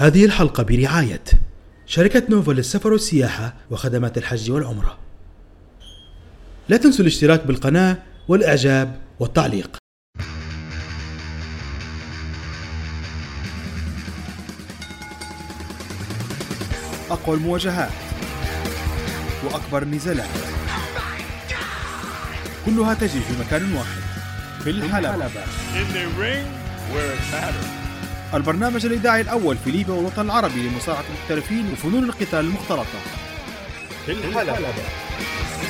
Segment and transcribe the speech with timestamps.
[0.00, 1.22] هذه الحلقة برعاية
[1.86, 4.98] شركة نوفا للسفر والسياحة وخدمات الحج والعمرة.
[6.68, 7.96] لا تنسوا الاشتراك بالقناة
[8.28, 9.76] والإعجاب والتعليق.
[17.10, 17.90] أقوى المواجهات
[19.44, 20.30] وأكبر النزالات.
[22.66, 24.02] كلها تجري في مكان واحد
[24.64, 25.26] في الحلبة.
[25.26, 26.46] In the ring
[26.92, 27.79] where it matters.
[28.34, 32.98] البرنامج الإذاعي الأول في ليبيا والوطن العربي لمصارعة المحترفين وفنون القتال المختلطة
[34.06, 34.58] في الحلبة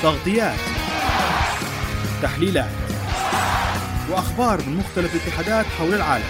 [0.03, 0.59] تغطيات
[2.23, 2.71] تحليلات
[4.11, 6.25] وأخبار من مختلف الاتحادات حول العالم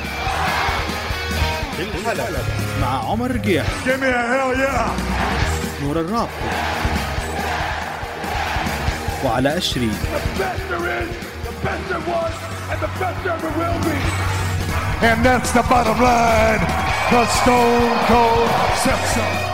[1.76, 2.38] في الحلبة
[2.80, 3.66] مع عمر رقيح!
[5.82, 6.28] نور الراب
[9.24, 11.08] وعلاء الشريف The best there is,
[11.46, 12.32] the best there was,
[12.70, 14.39] and the best there ever will be.
[15.02, 16.60] And that's the bottom line.
[17.10, 19.49] The Stone Cold said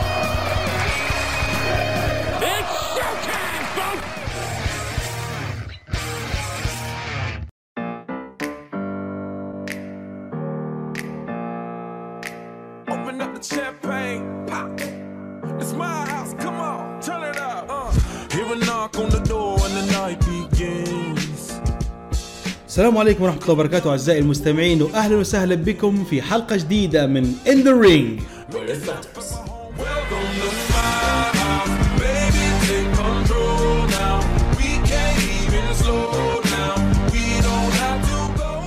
[22.77, 27.65] السلام عليكم ورحمة الله وبركاته أعزائي المستمعين وأهلا وسهلا بكم في حلقة جديدة من In
[27.65, 28.21] the Ring.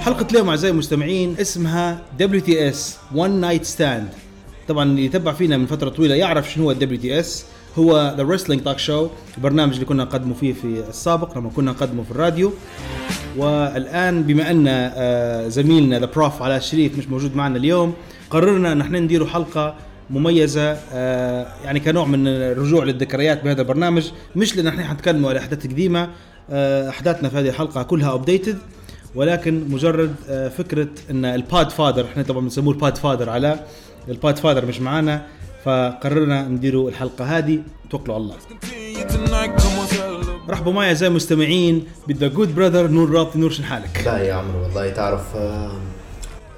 [0.02, 2.78] حلقة اليوم أعزائي المستمعين اسمها WTS
[3.16, 4.16] One Night Stand
[4.68, 7.28] طبعا اللي يتبع فينا من فترة طويلة يعرف شنو هو WTS
[7.80, 12.04] هو The Wrestling Talk Show البرنامج اللي كنا نقدمه فيه في السابق لما كنا نقدمه
[12.04, 12.54] في الراديو
[13.40, 17.94] والآن بما أن آه، زميلنا the Prof علاء الشريف مش موجود معنا اليوم
[18.30, 19.76] قررنا أن إحنا نديروا حلقة
[20.10, 25.68] مميزة آه، يعني كنوع من الرجوع للذكريات بهذا البرنامج مش لأن إحنا حنتكلموا على أحداث
[25.68, 26.10] قديمة
[26.50, 28.58] آه، أحداثنا في هذه الحلقة كلها updated
[29.16, 30.16] ولكن مجرد
[30.58, 33.60] فكرة أن ال bad father إحنا طبعا بنسموه ال bad father على
[34.08, 35.26] ال bad father مش معانا
[35.66, 38.36] فقررنا نديروا الحلقة هذه توكلوا على الله
[40.50, 41.86] رحبوا معي أعزائي المستمعين.
[42.08, 45.22] بال the good brother نور رابطي نور شن حالك؟ لا يا عمرو والله تعرف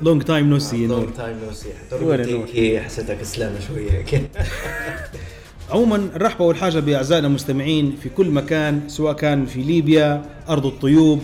[0.02, 4.29] long time no see long time no see حسيتك اسلامه شوية كده
[5.72, 11.22] عموما نرحب أول حاجة بأعزائنا المستمعين في كل مكان سواء كان في ليبيا أرض الطيوب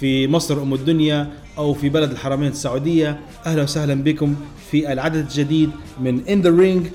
[0.00, 3.20] في مصر أم الدنيا أو في بلد الحرمين السعودية.
[3.46, 4.34] أهلا وسهلا بكم
[4.70, 6.86] في العدد الجديد من In the Ring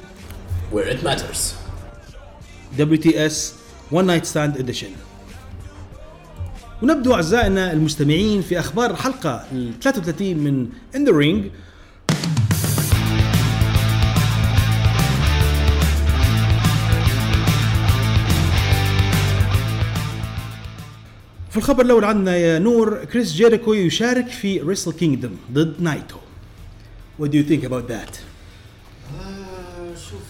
[0.73, 1.53] where it matters.
[2.77, 3.35] WTS
[3.91, 5.02] One Night Stand Edition.
[6.83, 11.49] ونبدو أعزائنا المستمعين في أخبار الحلقة ال 33 من In the Ring.
[21.49, 26.17] في الخبر الأول عندنا يا نور كريس جيريكو يشارك في Wrestle Kingdom ضد نايتو.
[27.21, 28.17] What do you think about that?
[29.19, 30.21] آه شوف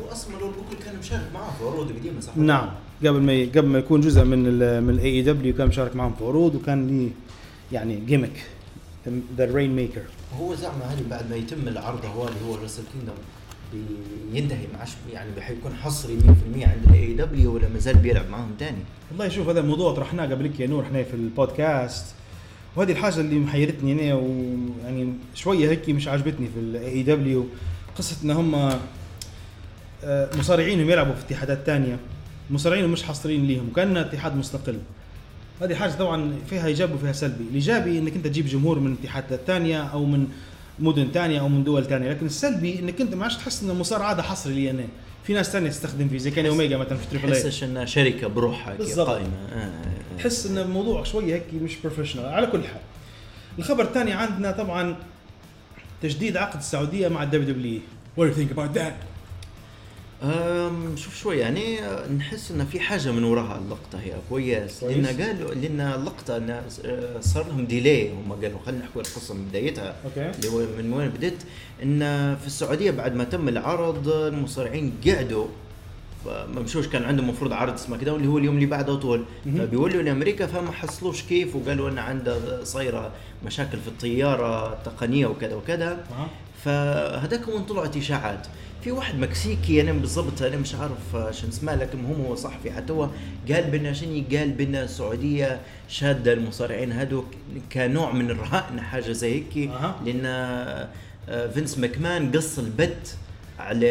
[0.00, 2.70] هو أصلا لو بوكل كان مشارك معاه في عروض قديمه صح؟ نعم.
[3.00, 6.24] قبل ما قبل ما يكون جزء من ال من ال AEW كان مشارك معهم في
[6.24, 7.10] عروض وكان لي
[7.72, 8.42] يعني gimmick
[9.36, 10.02] the Rainmaker
[10.40, 13.16] هو زعما هل بعد ما يتم العرض هو اللي هو Wrestle Kingdom
[14.32, 16.22] بينتهي معش يعني بحيكون حصري 100%
[16.54, 18.78] عند ال AEW ولا ما زال بيلعب معاهم تاني.
[19.10, 22.04] والله شوف هذا الموضوع طرحناه قبلك يا نور إحنا في البودكاست.
[22.76, 27.46] وهذه الحاجة اللي محيرتني أنا ويعني شوية هيك مش عاجبتني في ال AEW
[27.98, 28.54] قصة إن هم
[30.04, 31.98] آه، مصارعينهم يلعبوا في اتحادات تانية.
[32.50, 34.78] مصارعينهم مش حاصرين ليهم وكأنه اتحاد مستقل.
[35.62, 37.44] هذه حاجة طبعا فيها ايجابي وفيها سلبي.
[37.50, 40.26] الإيجابي إنك أنت تجيب جمهور من اتحادات تانية أو من
[40.78, 44.12] مدن تانية أو من دول تانية لكن السلبي إنك أنت ما عادش تحس ان المصارعه
[44.12, 44.84] هذا حصري لي أنا.
[45.24, 48.26] في ناس تانية تستخدم فيه زي كان اوميجا مثلا في Triple A تحسش إنها شركة
[48.26, 48.76] بروحها.
[48.96, 49.28] قائمة.
[49.52, 50.16] آه، آه، آه.
[50.18, 52.80] تحس إن الموضوع شوية هيك مش professional على كل حال
[53.58, 54.96] الخبر الثاني عندنا طبعا
[56.02, 57.80] تجديد عقد السعودية مع ال WW
[58.18, 59.09] What do you think about that?
[60.96, 64.12] شوف شوي يعني آه، نحس إن في حاجة من وراها اللقطة هي.
[64.28, 64.84] كويس.
[64.84, 68.58] لأن قالوا لأن اللقطة إن آه، صار لهم delay هم قالوا.
[68.66, 69.94] خلينا نحكي القصة من بدايتها.
[70.04, 70.30] أوكي.
[70.38, 71.42] اللي هو من وين بدت
[71.82, 71.98] إن
[72.36, 75.46] في السعودية بعد ما تم العرض المصارعين قعدوا.
[76.26, 79.24] ما مشوش كان عندهم المفروض عرض سماك داون اللي هو اليوم اللي بعده طول.
[79.44, 83.10] فبيولوا لأمريكا فما حصلوش كيف وقالوا إن عنده صايرة
[83.46, 86.04] مشاكل في الطيارة التقنية وكذا وكذا.
[86.64, 88.46] فهذاك وين طلعت اشاعات
[88.84, 92.92] في واحد مكسيكي أنا بالضبط أنا مش عارف شو اسمه لكن هم هو صحفي حتى
[92.92, 93.08] هو
[93.52, 97.26] قال بان شنو؟ قال بان السعودية شادة المصارعين هذوك
[97.72, 99.96] كنوع من الرهان حاجة زي هيك أها.
[100.04, 100.88] لأن
[101.50, 103.16] فينس ماكمان قص ال bit
[103.58, 103.86] على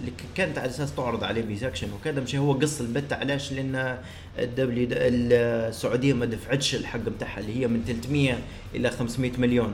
[0.00, 3.52] اللي كانت على أساس تعرض عليه B section وكذا مش هو قص ال bit علاش؟
[3.52, 3.98] لأن
[4.38, 8.38] ال W السعودية ما دفعتش الحق بتاعها اللي هي من 300
[8.74, 9.72] إلى 500 مليون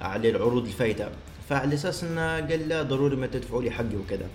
[0.00, 1.08] على العروض الفايتة.
[1.52, 4.26] فعلى أساس إنه قال لا ضروري ما تدفعوا لي حقي وكذا.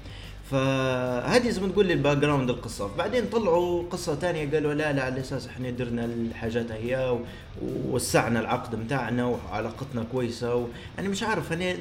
[0.51, 2.95] فهذه زي ما تقول ال background القصة.
[2.97, 7.17] بعدين طلعوا قصة ثانية قالوا لا لا على أساس إحنا درنا الحاجات هي
[7.61, 10.65] ووسعنا العقد بتاعنا وعلاقتنا كويسة و...
[10.99, 11.73] أنا مش عارف أنا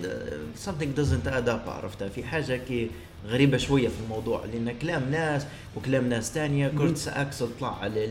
[0.66, 2.90] something doesn't add up عرفتها في حاجة كي
[3.28, 5.46] غريبة شوية في الموضوع لأن كلام ناس
[5.76, 8.04] وكلام ناس ثانية كورتس اكسل طلع على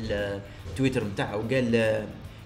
[0.69, 2.05] التويتر بتاعه وقال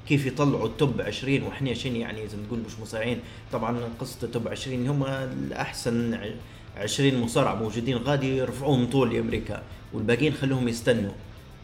[0.10, 3.20] كيف يطلعوا ال top 20 وإحنا شنو يعني زي ما تقول مش مصارعين؟
[3.52, 6.30] طبعا قصة ال top 20 هم الأحسن ع-
[6.78, 9.64] 20 مصارع موجودين غادي يرفعوهم طول لامريكا
[9.94, 11.12] والباقيين خلوهم يستنوا.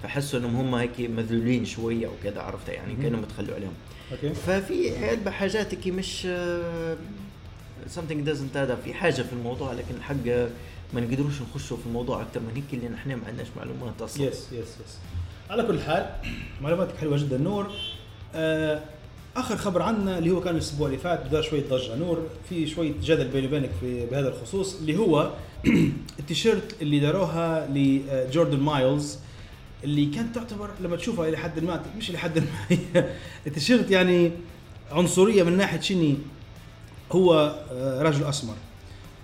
[0.03, 3.73] فحسوا إنهم هم هيك مذلولين شوية وكذا عرفت؟ يعني كانوا متخلوا عليهم.
[4.11, 4.33] أوكي.
[4.33, 6.97] ففي علبة حاجات كي مش آه،
[7.95, 10.25] something doesn't add في حاجة في الموضوع لكن الحق
[10.93, 14.23] ما نقدروش نخشوا في الموضوع أكثر من هيك لأن إحنا ما عندناش معلومات أصلا.
[14.27, 14.97] yes yes yes
[15.49, 16.09] على كل حال
[16.61, 17.71] معلوماتك حلوة جدا نور.
[19.35, 22.93] آخر خبر عنا اللي هو كان الأسبوع اللي فات بدا شوية ضجة نور في شوية
[23.03, 25.31] جدل بيني وبينك في بهذا الخصوص اللي هو
[26.19, 29.17] التيشيرت اللي داروها لجوردن مايلز
[29.83, 32.39] اللي كانت تعتبر لما تشوفها إلى حد ما مش إلى حد
[32.95, 33.05] ما
[33.47, 34.31] التيشيرت يعني
[34.91, 36.17] عنصرية من ناحية شني
[37.11, 38.55] هو آه، رجل أسمر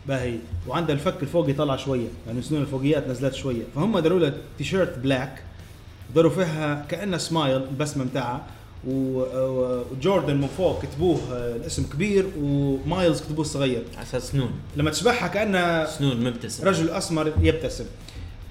[0.08, 0.38] باهي
[0.68, 5.44] وعنده الفك الفوقي طلع شوية يعني سنون الفوقيات نزلت شوية فهم داروا له T-shirt black
[6.16, 8.46] داروا فيها كانها سمايل البسمة بتاعها
[8.88, 14.52] وجوردن من فوق كتبوه آه، الاسم كبير ومايلز كتبوه صغير على أساس سنون.
[14.76, 16.68] لما تشبعها كأنها سنون مبتسم.
[16.68, 17.86] رجل أسمر يبتسم.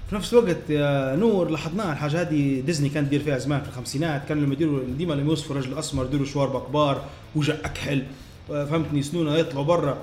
[0.09, 4.21] في نفس الوقت يا نور لاحظناها الحاجة هذه ديزني كانت تدير فيها زمان في الخمسينات
[4.27, 7.01] كانوا لما يديروا ديما لما يوصفوا رجل أسمر يديروا شوارب كبار
[7.35, 8.03] وجه أكحل.
[8.49, 9.97] فهمتني سنونة يطلعوا برا.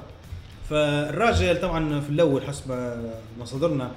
[0.71, 3.11] فالراجل طبعا في الأول حسب ما
[3.41, 3.91] مصادرنا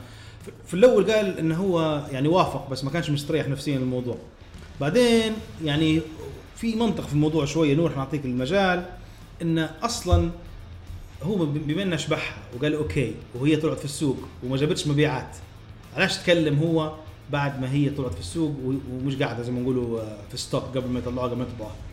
[0.67, 4.17] في- الأول قال إنه هو يعني وافق بس ما كانش مستريح نفسيا للموضوع.
[4.81, 5.33] بعدين
[5.63, 6.01] يعني
[6.55, 8.85] في منطق في الموضوع شوية نور حنعطيك المجال
[9.41, 10.29] انه أصلا
[11.23, 15.35] هو بما إنه شبحها وقال okay وهي طلعت في السوق وما جابتش مبيعات
[15.95, 16.95] علاش تكلم هو
[17.31, 18.55] بعد ما هي طلعت في السوق
[18.91, 21.90] ومش قاعدة زي ما نقولوا آه، في stock قبل ما يطلعوها قبل ما يطبعوها وش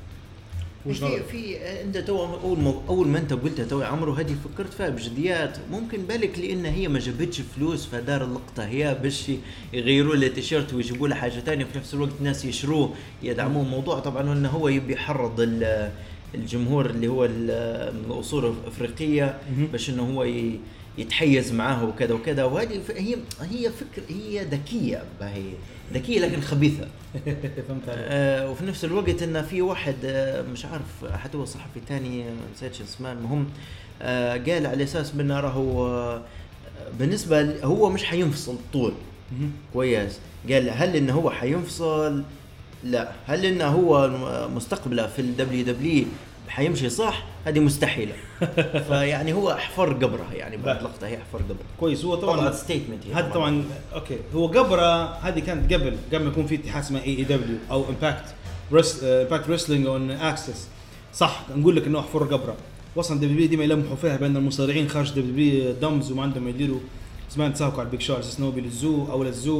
[0.85, 4.89] في؟ في انت تو اول ما اول ما انت قلتها تو عمرو هذه فكرت فيها
[4.89, 5.59] بجديات.
[5.71, 9.31] ممكن بالك لأن هي ما جابتش فلوس فدار اللقطة هي باش
[9.73, 13.99] يغيروا له تيشيرت ويجيبوا له حاجة ثانية وفي نفس الوقت الناس يشروه يدعموه الموضوع.
[13.99, 15.91] طبعا إنه هو يبي يحرض ال-
[16.35, 19.39] الجمهور اللي هو من الأصول الأفريقية
[19.73, 20.27] باش إنه هو
[20.99, 22.45] يتحيز معاه وكذا وكذا.
[22.45, 25.45] وهذه هي هي فكر هي ذكية هي
[25.95, 26.87] ذكية لكن خبيثة.
[27.69, 32.25] فهمت آه وفي نفس الوقت إن في واحد آه مش عارف حتى هو صحفي ثاني
[32.55, 33.47] نسيت شو اسمه المهم
[34.03, 36.23] آه قال على أساس انه راهو آه
[36.99, 38.93] بالنسبة هو مش حينفصل طول.
[39.73, 40.19] كويس.
[40.51, 42.23] قال هل إنه هو حينفصل؟
[42.85, 43.13] لا.
[43.27, 44.11] هل إنه هو
[44.55, 46.05] مستقبله في الدبليو دبليو
[46.49, 48.13] حيمشي صح هذه مستحيلة.
[48.89, 50.57] فيعني هو احفر قبره يعني.
[50.57, 51.67] لقطة هي احفر قبره.
[51.81, 53.65] كويس هو طبعا طلعت ستيتمنت هذا طبعا.
[53.95, 54.19] أوكي.
[54.35, 57.85] هو قبره هذه كانت قبل قبل ما يكون في اتحاد اسمه اي اي دبليو أو
[57.89, 58.25] امباكت
[59.03, 60.69] امباكت ريسلينج اون اكسس
[61.15, 62.57] صح نقول لك إنه حفر قبره.
[62.97, 66.81] أصلا دبليو ديما يلمحوا فيها بأن المصارعين خارج دبليو دمز وما عندهم يديروا.
[67.31, 69.59] زمان تساوكوا على البيك شو إنه للزو أو للزو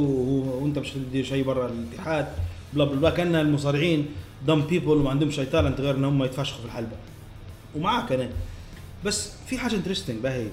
[0.61, 2.27] وأنت مش تدير شيء برا الاتحاد.
[2.73, 4.05] blah blah blah كأن المصارعين
[4.47, 6.95] dumb people وما عندهمش any talent غير ان هم يتفشخوا في الحلبة.
[7.75, 8.29] ومعاك أنا.
[9.05, 10.47] بس في حاجة interesting باهي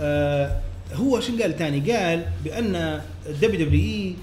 [0.00, 0.60] آه
[0.94, 4.14] هو شو قال تاني؟ قال بأن ال WWE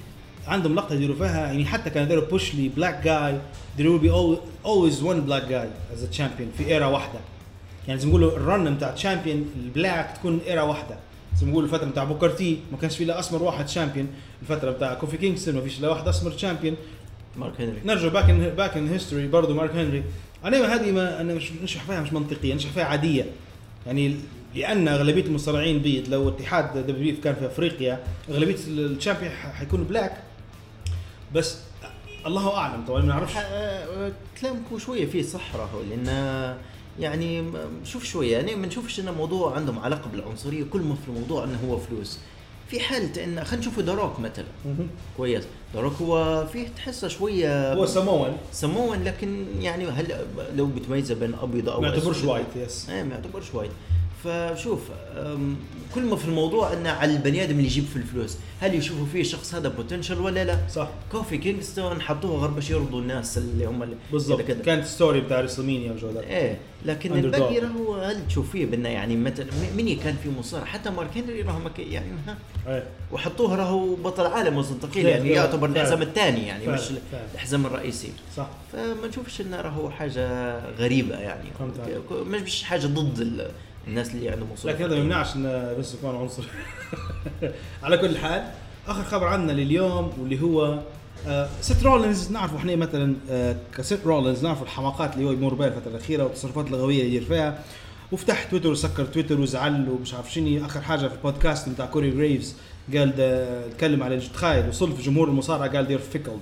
[0.48, 3.38] عندهم لقطة يديروا فيها يعني حتى كانوا يديروا push لي black guy
[4.00, 7.18] be al- always one black guy as a champion في era واحدة.
[7.88, 10.96] يعني ما نقولوا ال run بتاع champion ال black تكون era واحدة.
[11.36, 14.06] زي ما نقولوا الفترة بتاع بوكر تي ما كانش في إلا أسمر واحد champion
[14.42, 16.76] الفترة بتاع كوفي كينغستون ما فيش إلا واحد أسمر champion
[17.36, 17.78] مارك هنري.
[17.84, 20.02] نرجع back in back in history برضه مارك هنري.
[20.44, 23.26] أنا هذه ما أنا مش نشرح فيها مش منطقية نشرح فيها عادية.
[23.86, 24.16] يعني
[24.54, 29.84] لأن أغلبية المصارعين بيض لو اتحاد W كان في أفريقيا أغلبية ال champion ح- حيكونوا
[29.84, 30.22] black
[31.34, 31.58] بس
[32.26, 33.34] الله أعلم طبعا ما نعرفش.
[33.36, 36.06] آه، كلامك شوية فيه صح راهو لأن
[37.00, 37.44] يعني
[37.84, 41.58] شوف شوية يعني ما نشوفش إن موضوع عندهم علاقة بالعنصرية كل ما في الموضوع إنه
[41.68, 42.18] هو فلوس.
[42.70, 44.44] في حالة إن خلينا نشوف The Rock مثلا.
[45.16, 45.44] كويس.
[45.74, 51.34] The Rock هو فيه تحسه شوية هو Samoan Samoan لكن يعني هل لو بتميزه بين
[51.34, 53.70] أبيض أو ما يعتبرش؟ white yes إيه ما يعتبرش white.
[54.24, 54.80] فشوف
[55.94, 59.20] كل ما في الموضوع أنه على البني آدم اللي يجيب في الفلوس هل يشوفوا فيه
[59.20, 60.88] الشخص هذا potential ولا لا؟ صح.
[61.12, 64.40] كوفي كينغستون حطوه غير باش يرضوا الناس اللي هم بالضبط.
[64.42, 67.12] كانت story بتاع WrestleMania وجودات إيه لكن.
[67.18, 69.46] الباقي راهو هل تشوف فيه بأنه يعني مثلا
[69.76, 72.36] مين كان في مصارع؟ حتى مارك هنري راهو يعني ها
[72.68, 72.84] إيه.
[73.12, 75.80] وحطوه راهو بطل عالم وزن ثقيل فعلا، يعني يعتبر فعلا.
[75.82, 77.24] الحزام الثاني يعني فعلا، مش فعلا.
[77.34, 78.12] الحزام الرئيسي.
[78.36, 78.46] صح.
[78.72, 81.48] فما نشوفش إنه راهو حاجة غريبة يعني.
[82.12, 83.50] مش مش حاجة ضد ال-
[83.88, 86.42] الناس اللي عندهم أصول لكن هذا ما يمنعش إن فينس يكون عنصري.
[87.82, 88.44] على كل حال
[88.88, 90.78] آخر خبر عندنا لليوم واللي هو
[91.26, 95.66] آه سيت رولينز نعرفوا إحنا مثلا آه كسيت رولينز نعرفوا الحماقات اللي هو يمر بها
[95.66, 97.64] الفترة الأخيرة والتصرفات الغبية اللي يدير فيها
[98.12, 100.66] وفتح تويتر وسكر تويتر وزعل ومش عارف شنو.
[100.66, 102.56] آخر حاجة في البودكاست بتاع كوري جريفز
[102.94, 106.40] قال ده تكلم على تخيل وصل في جمهور المصارعة قال they're fickle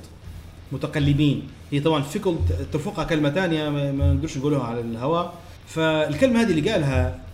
[0.73, 1.49] متقلبين.
[1.73, 5.35] هي طبعا fickle تفوقها كلمة ثانية ما نقدرش نقولها على الهواء.
[5.67, 7.28] فالكلمة هذه اللي قالها آه،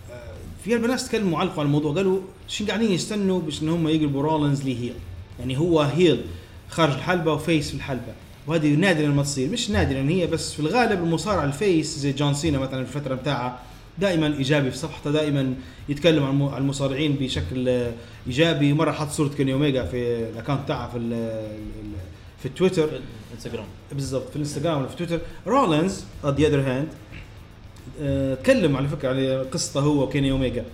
[0.64, 4.62] في ناس تكلموا علقوا على الموضوع قالوا شو قاعدين يستنوا باش إن هم يقلبوا رولينز
[4.62, 4.94] لي heel؟
[5.38, 6.20] يعني هو heel
[6.68, 8.12] خارج الحلبة و face في الحلبة.
[8.46, 12.34] وهذه نادرا ما تصير مش نادرا هي بس في الغالب المصارع ال face زي جون
[12.34, 13.58] سينا مثلا في الفترة بتاعها
[13.98, 15.54] دائما إيجابي في صفحته دائما
[15.88, 17.88] يتكلم عن الم- عن المصارعين بشكل
[18.26, 18.72] إيجابي.
[18.72, 21.92] مرة حط صورة كيني اوميجا في ال account بتاعها في ال- ال-
[22.38, 22.86] في التويتر.
[22.88, 23.66] في الإنستغرام.
[23.92, 25.20] بالضبط في الإنستغرام ولا في تويتر.
[25.46, 26.88] رولينز on the other hand
[28.42, 30.64] تكلم على فكرة على قصته هو وكيني أوميجا.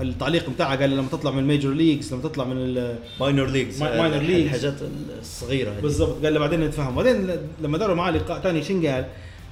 [0.00, 3.82] التعليق بتاعه قال لما تطلع من ال major leagues لما تطلع من ال- minor leagues
[3.82, 4.44] minor leagues.
[4.46, 4.74] الحاجات
[5.20, 5.80] الصغيرة هذه.
[5.80, 6.24] بالضبط.
[6.24, 6.94] قال له بعدين نتفاهم.
[6.96, 7.30] بعدين
[7.62, 9.04] لما داروا معاه لقاء ثاني شن قال؟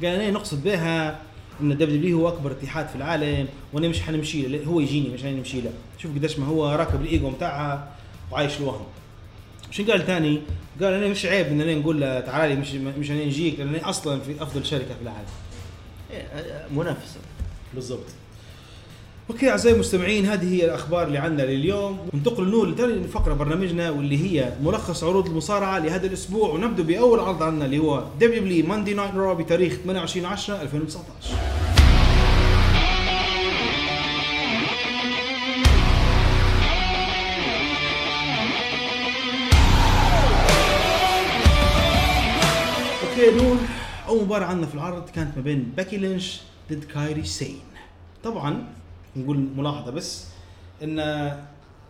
[0.02, 1.20] قال أنا نقصد بها
[1.61, 4.64] إن ال WW هو أكبر اتحاد في العالم وأنا مش حنمشي له.
[4.64, 5.70] هو يجيني مش حنمشي له.
[5.99, 7.88] شوف قديش ما هو راكب الإيجو بتاعها
[8.32, 8.87] وعايش الوهم
[9.70, 10.40] شو قال ثاني؟
[10.82, 13.75] قال أنا مش عيب إن أنا نقول له تعال لي مش مش أنا نجيك لأن
[13.76, 15.28] أصلا في أفضل شركة في العالم.
[16.71, 17.21] منافسة.
[17.75, 18.05] بالضبط.
[19.30, 21.99] okay أعزائي المستمعين هذه هي الأخبار اللي عندنا لليوم.
[22.15, 27.43] ننتقل نور لثاني فقره برنامجنا واللي هي ملخص عروض المصارعة لهذا الأسبوع ونبدأ بأول عرض
[27.43, 31.35] عندنا اللي هو WWE Monday Night Raw بتاريخ 28 10 2019
[43.02, 43.57] okay نور.
[44.09, 47.61] أول مباراة عندنا في العرض كانت ما بين باكي لينش ضد كايري سين.
[48.25, 48.65] طبعا
[49.17, 50.25] نقول ملاحظة بس
[50.83, 50.99] إن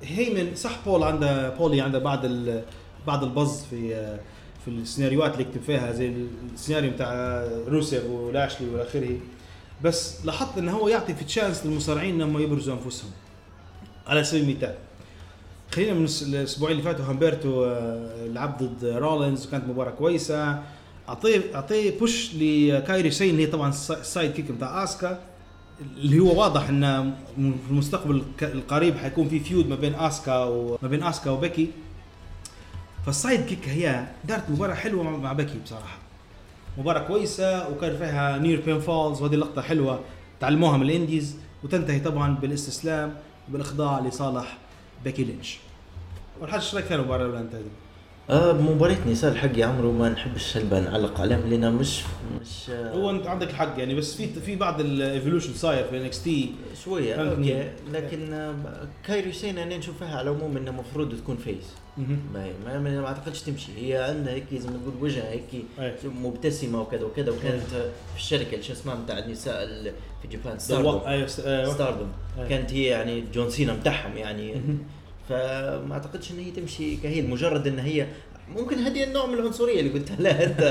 [0.03, 2.27] هيمن صح بول عنده بولي عنده بعض
[3.07, 4.17] بعض البز في
[4.65, 6.13] في السيناريوهات اللي يكتب فيها زي
[6.55, 9.19] السيناريو بتاع روسيف ولاشلي والى اخره
[9.85, 13.11] بس لاحظت انه هو يعطي في chance للمصارعين إنهم يبرزوا أنفسهم.
[14.07, 14.75] على سبيل المثال
[15.73, 20.63] خلينا من الأسبوعين اللي فاتوا همبرتو آه، لعب ضد رولينز وكانت مباراة كويسة.
[21.09, 25.21] أعطيه أعطيه push لكايري سين اللي هي طبعا الس- ال sidekick بتاع آسكا
[25.97, 30.89] اللي هو واضح إنه م- في المستقبل القريب حيكون في feud ما بين آسكا وما
[30.89, 31.71] بين آسكا وبيكي
[33.07, 35.99] فال sidekick هي دارت مباراة حلوة مع- بيكي بصراحة.
[36.79, 40.01] مباراة كويسة وكان فيها near pin falls وهذه اللقطة حلوة
[40.41, 43.15] تعلموها من ال indies وتنتهي طبعا بالاستسلام
[43.49, 44.57] وبالإخضاع لصالح
[45.05, 45.59] بيكي لينش.
[46.41, 47.53] والحاج إيش رأيك في المباراة الاولى أنت؟
[48.31, 52.03] آه مباراة نساء الحق يا عمرو ما نحبش هلبا نعلق عليهم لأن مش
[52.41, 55.99] مش آه هو أنت عندك الحق يعني بس في في بعض ال evolution صاير في
[55.99, 56.51] NXT
[56.85, 57.15] شوية.
[57.15, 57.69] okay.
[57.93, 58.55] لكن آه
[59.07, 61.65] كايري سين أنا نشوفها على العموم انه المفروض تكون face
[62.35, 63.73] ما ما, ما, أعتقدش تمشي.
[63.77, 65.65] هي عندها هيك زي ما تقول وجهها هيك.
[66.05, 67.63] مبتسمة وكذا وكذا وكانت
[68.15, 69.93] في الشركة شو اسمها بتاع النساء ال-
[70.23, 71.01] في جابان ستاردوم
[71.75, 72.09] ستاردوم.
[72.49, 74.55] كانت هي يعني جون سينا متاعهم يعني.
[75.29, 78.07] فما أعتقدش إن هي تمشي ك heel مجرد إن هي
[78.57, 80.45] ممكن هذه النوع من العنصرية اللي قلت لها.
[80.47, 80.63] انت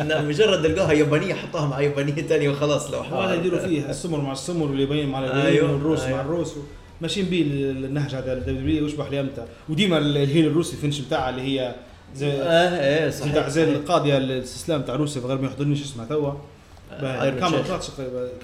[0.00, 4.32] ان مجرد لقاها يابانية حطها مع يابانية ثانية وخلاص لو وهذا يديروا فيه السمر مع
[4.32, 6.20] السمر واليابانيين مع اليابانيين أيوه، والروس مع أيوه.
[6.20, 6.54] الروس.
[7.00, 9.44] ماشيين بيه النهج هذا ال W يشبح لي أمتى.
[9.68, 11.74] وديما ال heel الروسي ال finish بتاعها اللي هي
[12.14, 13.64] زي آه إيه صحيح بتاع- زي.
[13.64, 16.32] القاضية الاستسلام بتاع روسيا غير ما يحضرنيش اسمها توا.
[17.02, 17.68] Iron camel Sheik.
[17.68, 17.86] clutch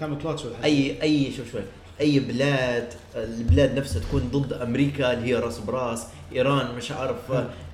[0.00, 1.60] camel clutch اي أي شوف شوي.
[2.02, 7.16] أي بلاد البلاد نفسها تكون ضد أمريكا اللي هي راس براس إيران مش عارف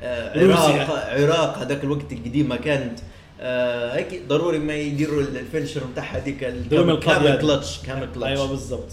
[0.03, 0.83] آه روسيا.
[0.83, 2.99] عراق عراق هذاك الوقت القديم ما كانت
[3.41, 7.39] آه هيك ضروري ما يديروا ال finisher بتاعها هذيك camel.
[7.41, 8.89] clutch camel clutch أيوه بالضبط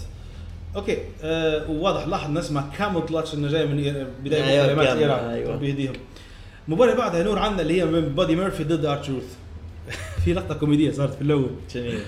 [0.76, 4.66] okay آه وواضح لاحظ الناس مع camel clutch إنه جاي من إير- بداية من أيوة،
[4.66, 5.56] كلمات إيران أيوة.
[5.56, 5.92] بيهديهم
[6.68, 9.24] المباراه بعدها نور عندنا اللي هي من بادي ميرفي ضد ار تروث
[10.26, 11.50] في لقطة كوميدية صارت في الأول.
[11.74, 11.98] جميل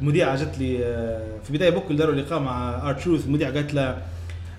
[0.00, 4.02] المذيعه جت لي آه، في بداية بوك داروا لقاء مع ار تروث المذيعه قالت له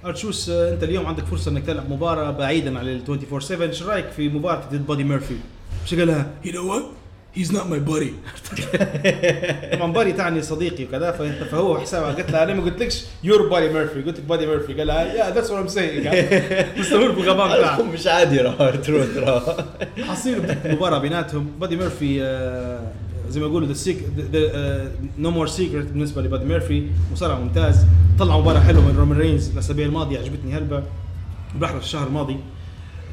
[0.05, 3.67] ار تروث آه، أنت اليوم عندك فرصة إنك تلعب مباراة بعيدا عن ال 24 7
[3.67, 5.35] إيش رأيك في مباراة ضد بادي ميرفي؟
[5.83, 6.83] إيش قال لها؟ you know what
[7.35, 8.13] he's not my buddy
[9.73, 11.11] طبعا buddy تعني صديقي وكذا
[11.51, 14.87] فهو حسابها قلت لها أنا ما قلتلكش your buddy ميرفي قلت لك بادي ميرفي قال
[14.87, 16.07] لها يا that's what I'm saying
[16.77, 17.81] مستمر بالغباء بتاعه.
[17.93, 19.57] مش عادي راه ترو ترى
[20.03, 21.47] حصير مباراة بيناتهم.
[21.59, 22.91] بادي ميرفي آه،
[23.29, 23.97] زي ما يقولوا the secret
[25.19, 26.87] no more secret بالنسبة لبادي ميرفي.
[27.11, 27.85] مصارع ممتاز.
[28.19, 30.83] طلع مباراة حلوة من رومان رينز الأسابيع الماضية عجبتني هلبة.
[31.59, 32.37] بحرف الشهر الماضي.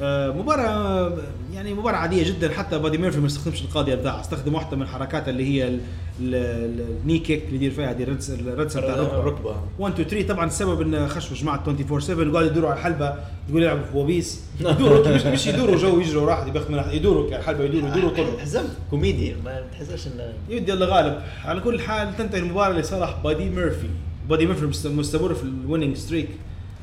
[0.00, 1.12] آه، مباراة
[1.54, 2.52] يعني مباراة عادية جدا.
[2.52, 5.78] حتى بادي ميرفي ما استخدمش القاضية بتاعه استخدم واحدة من الحركات اللي هي
[6.20, 9.56] ال knee kick اللي يدير فيها دي بتاع الركبة الركبة.
[9.78, 13.14] 1 2 3 طبعا السبب انه خشوا جماعة 24 7 وقالوا يدوروا على الحلبه
[13.48, 17.64] تقول يلعبوا في بوبيس يدوروا مش مش يدوروا جو يجروا راحت يبخ من يدوروا الحلبه
[17.64, 21.22] يدوروا يدوروا كله حزمت كوميدي ما تحسش انه يدي الله غالب.
[21.44, 23.86] على كل حال تنتهي المباراة لصالح بادي ميرفي.
[24.28, 26.28] بادي ميرفي مست- مستمر في الويننج ستريك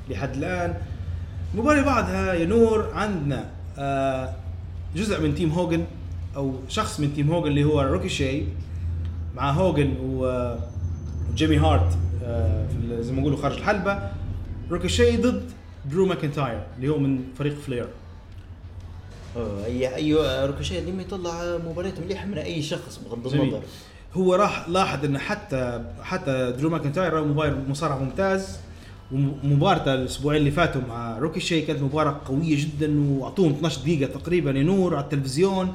[0.09, 0.73] لحد الآن.
[1.53, 3.45] المباراة اللي بعدها يا نور عندنا
[3.77, 4.29] آه،
[4.95, 5.83] جزء من تيم هوجن
[6.35, 8.43] أو شخص من تيم هوجن اللي هو روكي شي
[9.35, 14.09] مع هوجن وجيمي هارت آه، في زي ما نقولوا خارج الحلبة.
[14.71, 15.43] ريكوشيه ضد
[15.91, 17.87] درو ماكنتاير اللي هو من فريق فلير.
[19.37, 23.33] اي أي ريكوشيه ديما يطلع مباريات مليحة من أي شخص بغض.
[23.33, 23.61] النظر.
[24.13, 28.57] هو راح لاحظ إن حتى حتى درو ماكنتاير مباراة مصارع ممتاز.
[29.11, 34.62] ومباراته الأسبوعين اللي فاتوا مع ريكوشيه كانت مباراة قوية جدا وأعطوهم 12 دقيقة تقريبا يا
[34.62, 35.73] نور على التلفزيون.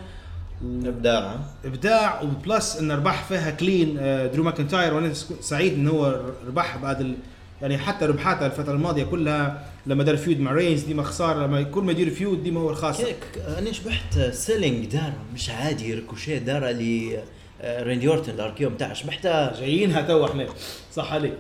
[0.65, 1.37] إبداع.
[1.65, 6.77] إبداع و plus انه ربح فيها clean آه، درو ماكنتاير وأنا سعيد انه هو ربح
[6.77, 7.15] بعد ال...
[7.63, 11.83] يعني حتى ربحاته الفترة الماضية كلها لما دار feud مع رينز ديما خسارة لما كل
[11.83, 13.15] ما يدير feud ديما هو الخاسر.
[13.59, 17.17] أنا شبحت selling دارا مش عادي ريكوشيه دارا ل
[17.63, 19.61] آه، ريندي أورتن ال RKO بتاعه شبحتها.
[19.61, 20.47] جايينها تو إحنا
[20.95, 21.35] صح عليك.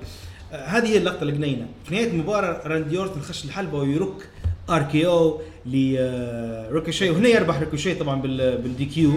[0.53, 4.29] آه، هذه هي اللقطة الجنينه في نهاية المباراه راندي أورتن خش الحلبة ويرك
[4.71, 9.13] RKO لريكوشيه وهنا يربح ريكوشيه طبعا بال بال DQ ال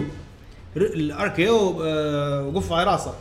[0.78, 3.14] RKO آه، وقف على راسه.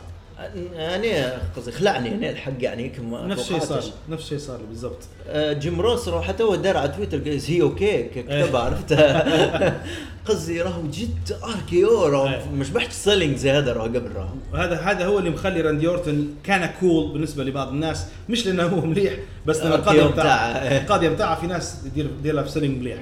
[0.77, 3.83] أنا قصدي خلعني أنا الحق يعني ما نفس الشيء صار.
[4.09, 4.97] نفس الشيء صار بالضبط.
[5.27, 8.93] آه، جيم روس راح حتى هو دار على تويتر قال هي okay كتبها عرفت؟
[10.27, 12.41] قصدي راهو جد R KO راهو أي.
[12.53, 14.35] مش بحكي selling زي هذا راهو قبل راهو.
[14.53, 18.81] وهذا هذا هو اللي مخلي راندي أورتن كان cool بالنسبة لبعض الناس مش لأنه هو
[18.81, 19.13] مليح
[19.45, 20.47] بس لأنه القاضية بتاعه.
[20.51, 21.75] القاضية بتاعه في ناس
[22.23, 22.97] لها في selling مليح.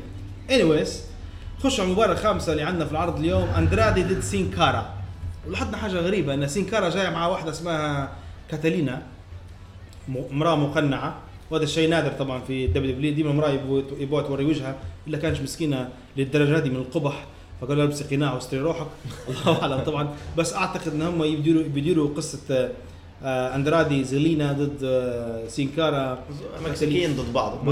[0.51, 1.01] anyways
[1.63, 3.47] خش على المباراه الخامسه اللي عندنا في العرض اليوم.
[3.57, 4.98] اندرادي ضد سين كارا
[5.47, 8.11] ولاحظنا حاجة غريبة إن سين كارا جاية مع واحدة اسمها
[8.51, 9.01] كاتالينا
[10.31, 11.15] امرأة مقنعة
[11.51, 14.75] وهذا الشيء نادر طبعا في ال WW ديما امرأة يبغوا يبغوا توري وجهها
[15.07, 17.25] إلا كانت مسكينة للدرجة دي من القبح
[17.61, 18.87] فقالوا لها البسي قناع واستري روحك.
[19.29, 20.09] الله أعلم طبعا.
[20.37, 22.69] بس أعتقد إن هم يديروا بيديروا قصة
[23.23, 26.19] آه، أندرادي زيلينا ضد آه، سينكارا
[26.65, 27.65] مكسيكيين ضد بعض.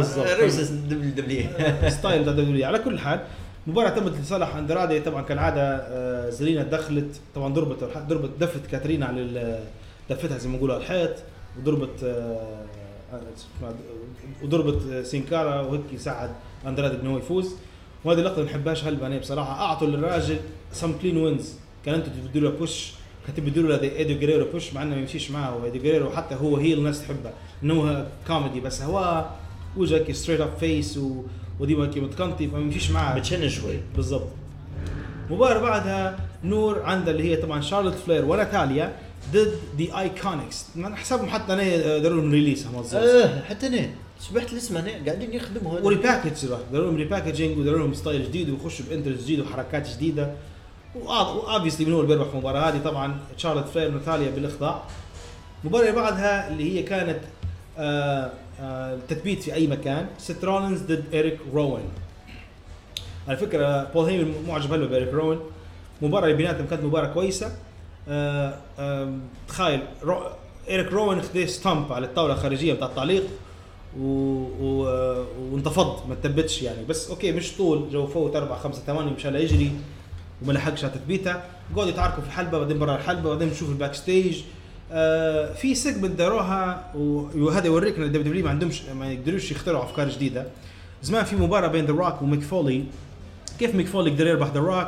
[0.89, 1.43] دبليو
[1.99, 3.19] ستايل دبليو على كل حال
[3.67, 9.60] مباراة تمت لصالح أندرادي طبعا كالعادة آه، زلينا دخلت طبعا ضربت ضربت دفت كاترينا على
[10.10, 11.15] دفتها زي ما نقولوا على الحيط
[11.60, 12.65] وضربت آه،
[13.13, 13.73] آه،
[14.43, 16.30] وضربت سينكارا وهيك يساعد
[16.67, 17.56] أندرادي إنه هو يفوز.
[18.06, 19.65] وهذه اللقطة ما بنحبهاش هلبة أنا بصراحة.
[19.65, 20.38] أعطوا للراجل
[20.71, 21.54] some clean wins
[21.86, 22.91] كان أنتم تدوا له push
[23.27, 25.65] كنت بتدوا له إيدي جريرو push مع إنه ما يمشيش معه.
[25.65, 27.32] ايدي جريرو حتى هو heel الناس تحبه.
[27.63, 29.25] إنه كوميدي بس هو
[29.77, 31.23] وجهك straight up face و...
[31.62, 33.80] هيك متكنطي فما يمشيش معاه بتشن شوي.
[33.96, 34.28] بالضبط.
[35.30, 38.96] مباراة بعدها نور عندها اللي هي طبعا شارلوت فلير وناتاليا
[39.34, 43.89] ضد ذا ايكونكس من حسابهم حتى أنا داروا لهم release آه حتى أنا.
[44.30, 44.91] شبحت الاسم أنا.
[45.06, 49.39] قاعدين يخدموا و repackage داروا لهم repackaging وداروا لهم style جديد ويخشوا ب entrance جديد
[49.39, 50.32] وحركات جديدة.
[50.95, 52.82] و obviously من هو اللي بيربح المباراة هذه.
[52.86, 54.84] طبعا شارلوت فلير وناتاليا بالإخضاع.
[55.63, 57.20] المباراه اللي بعدها اللي هي كانت
[57.78, 60.08] آه آه تثبيت في أي مكان.
[60.17, 61.84] ست رولينز ضد ايريك روين
[63.28, 65.39] على فكرة بول هيمن معجب هلبا بايريك روين
[66.02, 67.52] مباراة اللي بيناتهم كانت مباراة كويسة.
[68.10, 69.13] آه آه
[69.48, 70.22] تخيل رو
[70.70, 73.24] ايريك روين خذ stomp على الطاولة الخارجية بتاع التعليق
[74.00, 74.04] و...
[74.62, 74.84] و...
[75.52, 76.86] وانتفض ما تثبتش يعني.
[76.86, 77.89] بس okay مش طول.
[77.91, 79.72] جو فوت أربع خمسة ثواني مشان يجري
[80.43, 81.43] وما لحقش على تثبيتها
[81.76, 84.41] قعدوا يتعاركوا في الحلبة بعدين برا الحلبة بعدين نشوف ال backstage
[84.91, 90.10] آه في segment داروها وهذا يوريك إن ال WWE ما عندهمش ما يقدروش يخترعوا أفكار
[90.10, 90.45] جديدة.
[91.04, 92.84] زمان في مباراة بين ذا روك وميك فولي.
[93.60, 94.88] كيف ميك فولي قدر يربح ذا روك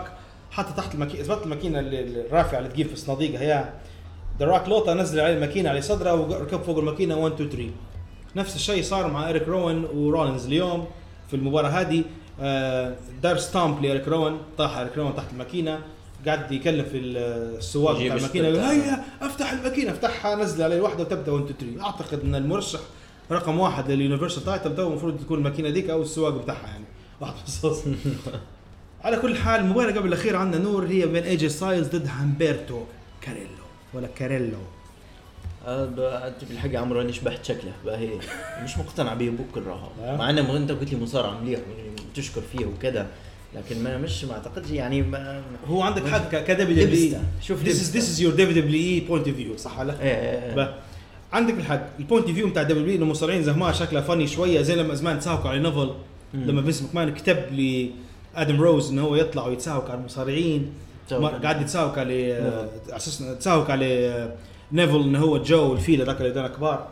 [0.51, 3.39] حتى تحت الماكينة اثبت الماكينه الرافعة اللي تجيب في الصناديق.
[3.39, 3.69] هي
[4.39, 7.69] ذا روك لوطا نزل عليه الماكينة على صدره وركب فوق الماكينة 1 2 3
[8.35, 10.87] نفس الشيء صار مع إيريك روين ورولينز اليوم
[11.27, 12.03] في المباراة هذه.
[12.41, 14.37] آه، دار stomp لإيريك روين.
[14.57, 15.79] طاح إيريك روين تحت الماكينة.
[16.25, 19.91] قاعد يكلم في السواق بتاع الماكينة هيا أفتح الماكينة.
[19.91, 22.79] أفتحها نزل عليه واحدة وتبدا 1 2 3 أعتقد إن المرشح
[23.31, 26.85] رقم واحد لل Universal Title توا المفروض تكون الماكينة ديك أو السواق بتاعها يعني.
[27.21, 27.83] واحد بخصوص.
[29.03, 32.83] على كل حال المباراه قبل الأخيرة عندنا نور هي بين ايجي ستايلز ضد همبرتو
[33.21, 33.49] كاريلو.
[33.93, 34.57] ولا كاريلو.
[35.65, 37.71] هذا بالحق عمرو اني شبحت شكله.
[37.85, 38.09] باهي
[38.63, 39.91] مش مقتنع به بكره.
[40.01, 41.59] مع إنه أنت قلت لي مصارع مليح
[42.15, 43.07] تشكر فيه وكذا.
[43.55, 47.19] لكن ما مش ما اعتقدش يعني ما هو عندك حق ك WWE.
[47.41, 47.91] شوف This is.
[47.91, 50.73] This is your WWE point of view صح ولا؟ إيه إيه بقى.
[51.33, 54.75] عندك الحق ال point of view بتاع WWE إنه المصارعين زهماء شكلها funny شوية زي
[54.75, 55.93] لما زمان تساوكوا على نيفل
[56.33, 57.37] لما فينس ماكمان كتب
[58.35, 60.73] لادم روز إنه هو يطلع ويتساوك على المصارعين
[61.07, 62.33] تساوك قاعد يتساوك على
[62.89, 64.33] أساس تساوك على
[64.71, 66.87] نيفل إنه هو جو الفيل هذاك اللي كبار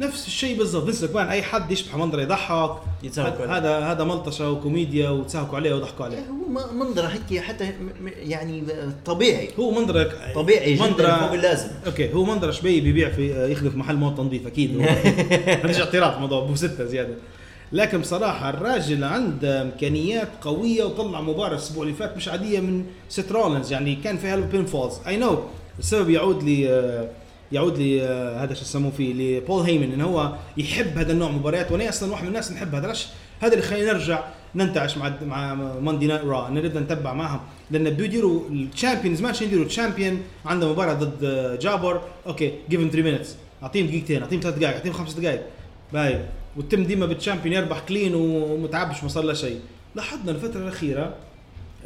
[0.00, 3.56] نفس الشيء بالضبط فينس ماكمان أي حد يشبح منظر يضحك هذا- عليه.
[3.56, 6.16] هذا هذا ملطشة وكوميديا وتساوكوا عليه وضحكوا عليه.
[6.18, 7.70] هو منظره هيك حتى
[8.22, 8.62] يعني
[9.06, 9.48] طبيعي.
[9.58, 11.68] هو منظرك طبيعي جدا منظره فوق اللازم.
[11.86, 14.76] okay هو منظر شبي بيبيع في يخدم في محل مواد تنظيف أكيد.
[14.78, 14.86] ما
[15.62, 17.14] عنديش اعتراض الموضوع أبو ستة زيادة.
[17.72, 23.32] لكن بصراحة الراجل عنده إمكانيات قوية وطلع مباراة الأسبوع اللي فات مش عادية من سيت
[23.32, 24.94] رولينز يعني كان فيها pin falls.
[25.06, 25.38] I know
[25.78, 26.68] السبب يعود لي
[27.52, 31.72] يعود لي آه، شو يسموه فيه لبول هيمن إن هو يحب هذا النوع من المباريات
[31.72, 33.06] وأنا أصلا واحد من الناس نحب هذا ليش
[33.40, 37.40] هذا اللي خلينا نرجع ننتعش مع مع Monday Night Raw نبدا نتبع معهم.
[37.70, 42.52] لأن بدو يديروا ال champions ماشي يديروا ال champion عنده مباراة ضد آه، jobber okay
[42.70, 45.42] give 3 minutes أعطيهم دقيقتين أعطيهم ثلاث دقائق أعطيهم خمس دقائق.
[45.92, 46.24] باهي.
[46.56, 49.60] وتم ديما بال champion يربح clean ومتعبش ما صار له شيء.
[49.94, 51.14] لاحظنا الفترة الأخيرة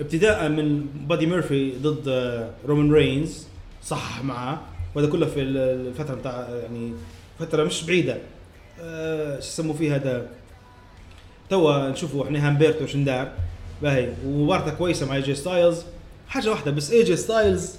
[0.00, 3.46] ابتداء من بادي ميرفي ضد آه، رومان رينز
[3.84, 4.60] صح معاه
[4.94, 5.56] وهذا كله في ال-
[5.88, 6.92] الفترة بتاع يعني
[7.38, 8.18] فترة مش بعيدة.
[8.80, 10.26] آه، شو يسموا فيه هذا؟
[11.50, 13.32] توا نشوفوا إحنا همبرتو شن دار
[13.82, 14.12] باهي.
[14.26, 15.82] ومبارته كويسة مع اي جي ستايلز
[16.28, 17.76] حاجة واحدة بس اي جي ستايلز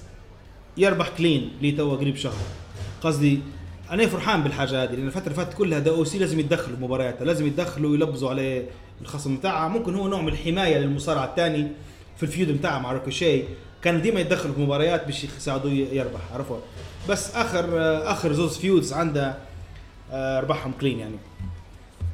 [0.76, 2.34] يربح clean لي توا قريب شهر.
[3.02, 3.40] قصدي
[3.90, 6.18] أنا فرحان بالحاجة هذه لأن الفترة اللي فاتت كلها The O.C.
[6.18, 8.62] لازم يتدخلوا مبارياتها لازم يتدخلوا ويلبزوا عليه
[9.02, 11.68] الخصم بتاعها ممكن هو نوع من الحماية للمصارع الثاني
[12.16, 13.42] في ال feud بتاعه مع ريكوشيه
[13.84, 16.58] كان ديما يتدخلوا في مباريات باش يساعدوه يربح عرفوا؟
[17.08, 17.66] بس آخر
[18.12, 19.34] آخر زوز feuds عنده
[20.12, 21.16] آه، ربحهم clean يعني.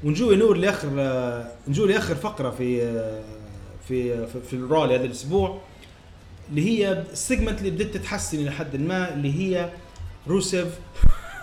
[0.04, 3.22] ونجو نور لآخر آه، نجو لآخر فقرة في آه،
[3.88, 5.58] في في, في ال Raw هذا الأسبوع
[6.50, 9.70] اللي هي ال segment اللي بدأت تتحسن إلى حد ما اللي هي
[10.28, 10.68] روسيف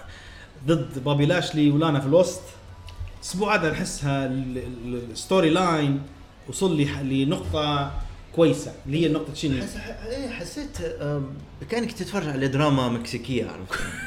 [0.68, 2.42] ضد بابي لاشلي ولانا في الوسط.
[3.18, 6.02] الأسبوع هذا نحسها ال- ال- ال storyline
[6.50, 7.92] وصل لنقطة
[8.36, 9.78] كويسة اللي هي نقطه شنو حس...
[10.08, 10.78] إيه، حسيت
[11.70, 13.48] كأنك تتفرج على دراما مكسيكية.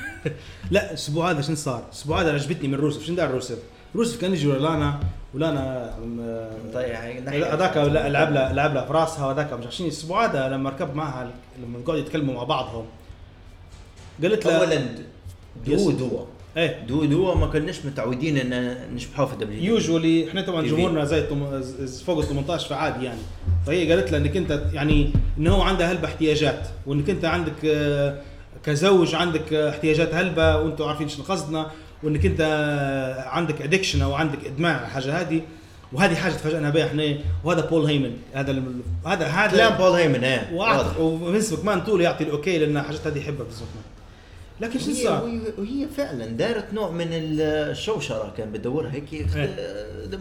[0.70, 3.04] لا الأسبوع هذا شنو صار؟ الأسبوع هذا عجبتني من روسف.
[3.06, 3.58] شنو دار روسف؟
[3.96, 5.00] روسف كان يجي ولانا
[5.34, 6.94] ولانا عم- طيب
[7.44, 9.52] هذاك لا- لعب لها لعب لها في راسها وهذاك.
[9.52, 11.30] مش عارفين الأسبوع هذا لما ركب معها
[11.62, 12.84] لما قعدوا يتكلموا مع بعضهم
[14.22, 14.88] قالت لها اولا
[15.66, 16.26] دو دو.
[16.56, 16.82] إيه.
[16.88, 20.66] دو دو ما كناش متعودين إن نشبحوه في WWE usually إحنا طبعا.
[20.66, 21.26] جمهورنا زي
[22.06, 23.18] فوق ال 18 فعادي يعني.
[23.66, 28.18] فهي قالت لها إنك أنت يعني انه هو عنده هلبة احتياجات وإنك أنت عندك آه،
[28.64, 31.70] كزوج عندك آه، احتياجات هلبة وأنتم عارفين شنو قصدنا
[32.02, 35.40] وإنك أنت آه، عندك addiction أو عندك ادمان على الحاجة هذه.
[35.92, 37.14] وهذه حاجة تفاجئنا بها إحنا.
[37.44, 40.50] وهذا بول هيمن هذا الم- هذا هذا كلام بول هيمن إيه.
[40.54, 41.00] واضح.
[41.00, 43.84] وفينس ماكمان طول يعطي ال okay لأن الحاجات هذه يحبها فينس ماكمان
[44.60, 49.56] لكن شو صار؟ وهي, فعلا دارت نوع من الشوشرة كان بدورها هيك إيه.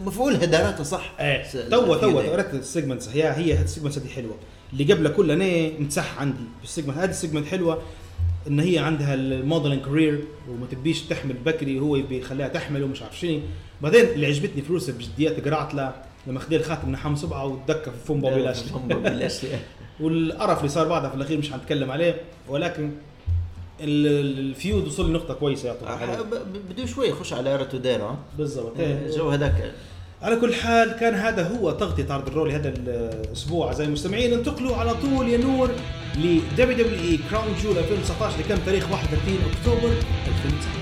[0.06, 1.14] مفعولها دارتها صح.
[1.20, 1.42] إيه.
[1.70, 2.32] توا ده.
[2.32, 3.08] قرأت ال segments.
[3.08, 4.34] هي هي ال segments هذه حلوة.
[4.72, 6.96] اللي قبلها كلها أنا متسح عندي بال segment.
[6.98, 7.82] هذه ال segment حلوة
[8.48, 13.02] إن هي عندها ال modeling career وما تبيش تحمل بكري هو يبي يخليها تحمل ومش
[13.02, 13.40] عارف شنو.
[13.80, 18.26] بعدين اللي عجبتني روسف بجديات قرعت لها لما خدي الخاتم نحام صبعه وتدكى في فم
[19.04, 19.50] لاشلي
[20.00, 22.20] والقرف اللي صار بعدها في الأخير مش حنتكلم عليه.
[22.48, 22.90] ولكن
[23.80, 26.22] ال feud وصل لنقطه كويسة يعطوها
[26.70, 28.72] بده شوي يخش على ايرا توديرا بالضبط.
[28.78, 29.10] إيه.
[29.16, 29.72] جو هذاك.
[30.22, 34.32] على كل حال كان هذا هو تغطية عرض ال Raw هذا الأسبوع أعزائي المستمعين.
[34.32, 35.70] انتقلوا على طول يا نور
[36.16, 40.79] ل WWE Crown Jewel 2019 اللي كان تاريخ 31 أكتوبر 2019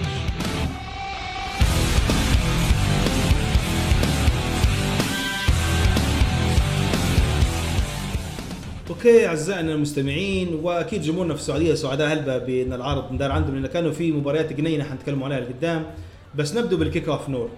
[8.99, 13.93] okay أعزائنا المستمعين وأكيد جمهورنا في السعودية سعداء هلبة بأن العرض ندار عندهم لأن كانوا
[13.93, 15.87] في مباريات جنينة حنتكلموا عليها لقدام.
[16.35, 17.51] بس نبدو بال kick off نور.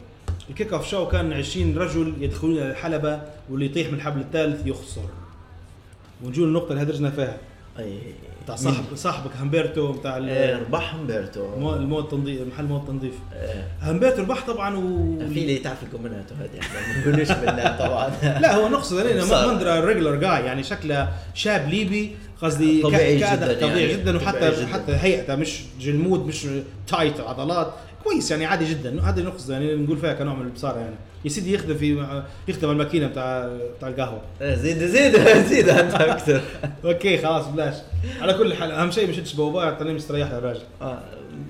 [0.51, 4.67] ال kick off show كان 20 رجل يدخلون إلى الحلبة واللي يطيح من الحبل الثالث
[4.67, 5.09] يخسر.
[6.25, 7.39] ونجول النقطة اللي هدرجنا فيها.
[8.55, 11.55] بتاع صاحب صاحبك همبرتو بتاع إيه، ربح همبرتو.
[11.55, 13.15] المو- المود تنظيف محل مود تنظيف.
[13.35, 13.69] إيه.
[13.83, 18.11] همبرتو ربح طبعا و في اللي تعرف الكومنات هذه إحنا ما نقولوش بالله طبعا.
[18.41, 19.53] لا هو نقصد علينا صار.
[19.53, 22.17] مندرا ريجلر جاي يعني شكله شاب ليبي.
[22.43, 23.93] قصدي ك- طبيعي جداً طبيعي يعني.
[23.93, 24.67] جدا وحتى جداً.
[24.67, 26.47] حتى هيئته مش جلمود مش
[26.87, 27.73] تايت عضلات
[28.05, 29.03] كويس يعني عادي جدا.
[29.03, 30.95] هذه نقص يعني نقول فيها كنوع من البصارة يعني.
[31.25, 32.07] يا سيدي يخدم في
[32.49, 33.49] يخدم الماكينة بتاع
[33.79, 34.21] بتاع القهوة.
[34.43, 35.17] آه، زيد زيد
[35.51, 36.41] زيد أنت أكثر.
[36.85, 37.75] okay خلاص بلاش.
[38.21, 40.61] على كل حال أهم شيء مش تشبه بوابات تراني مستريح يا راجل.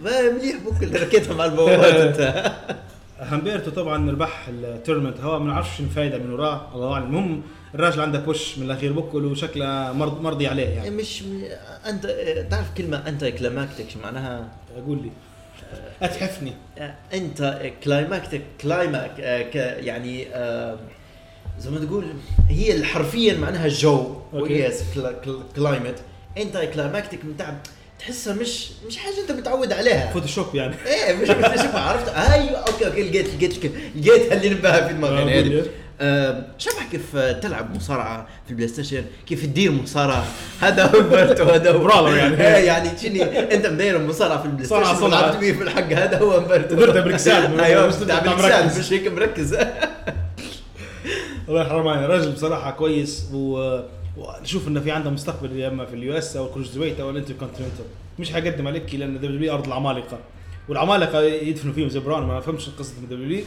[0.02, 2.52] ما مليح اللي ركيتها مع البوابات أنت.
[3.20, 6.68] همبرتو طبعا ربح ال tournament هو ما نعرفش شنو الفائده من وراه.
[6.74, 7.04] الله أعلم.
[7.06, 7.42] المهم
[7.74, 10.90] الراجل عنده push من الأخير بوكل وشكله مرض مرضي عليه يعني.
[10.90, 11.24] مش
[11.86, 12.06] انت
[12.50, 14.48] تعرف كلمة anticlimactic شو معناها؟
[14.86, 15.10] قول لي.
[16.02, 16.52] أتحفني.
[17.14, 19.10] anticlimactic climac
[19.52, 20.76] ك- يعني آه،
[21.58, 22.04] زي ما تقول
[22.48, 24.52] هي حرفيا معناها جو okay.
[24.54, 24.82] ويس
[25.56, 25.94] كلايمت
[26.38, 27.56] anticlimactic بتاع
[28.00, 30.12] تحسها مش مش حاجة انت متعود عليها.
[30.12, 30.74] Photoshop يعني.
[30.86, 33.64] إيه مش مش شوف عرفت؟ أيوه okay okay لقيت لقيت
[33.96, 35.14] لقيت اللي نبهها في دماغي.
[35.14, 35.66] يعني آه، هذه.
[36.00, 40.24] آه، شبه كيف تلعب مصارعة في ال PlayStation كيف تدير مصارعة؟
[40.60, 42.08] هذا هو امبرتو هذا هو.
[42.16, 42.34] يعني.
[42.46, 43.22] إيه، يعني شني
[43.54, 45.04] أنت مدير مصارعة في البلاي ستيشن.
[45.04, 45.92] ولعبت بيه في الحق.
[45.92, 47.60] هذا هو امبرتو درتها بركسال.
[47.60, 48.78] أيوه بركسال.
[48.78, 49.54] مش هيك مركز.
[51.48, 53.24] الله يرحمه يعني راجل بصراحة كويس.
[53.32, 53.80] و
[54.20, 57.84] ونشوف انه في عنده مستقبل يا إما في اليو اس أو الكروزويت أو الأنتر كونتيننتال.
[58.18, 60.18] مش حيقدم عليك لأن دبليو أرض العمالقة.
[60.68, 63.44] والعمالقة يدفنوا فيهم زي براون ما فهمش قصة دبليو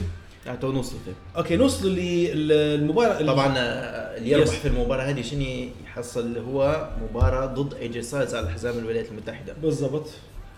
[0.62, 4.48] تو نوصل فيه أوكي نوصل للمباراه طبعا آه، اللي يربح.
[4.52, 5.22] في المباراة هذه.
[5.22, 5.46] شنو
[5.86, 9.54] يحصل؟ هو مباراة ضد ايجي سايز على حزام الولايات المتحدة.
[9.62, 10.10] بالضبط.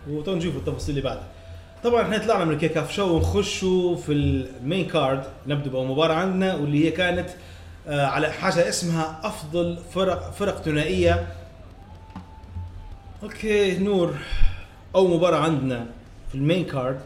[0.09, 1.27] وتو نشوف التفاصيل اللي بعدها.
[1.83, 6.13] طبعا إحنا طلعنا من ال kick off show ونخشوا في ال main card نبدا بمباراه
[6.13, 7.33] عندنا واللي هي كانت آه
[7.87, 11.27] على حاجة اسمها أفضل فرق فرق ثنائية.
[13.23, 14.15] okay نور.
[14.95, 15.85] أول مباراة عندنا
[16.29, 16.99] في ال main card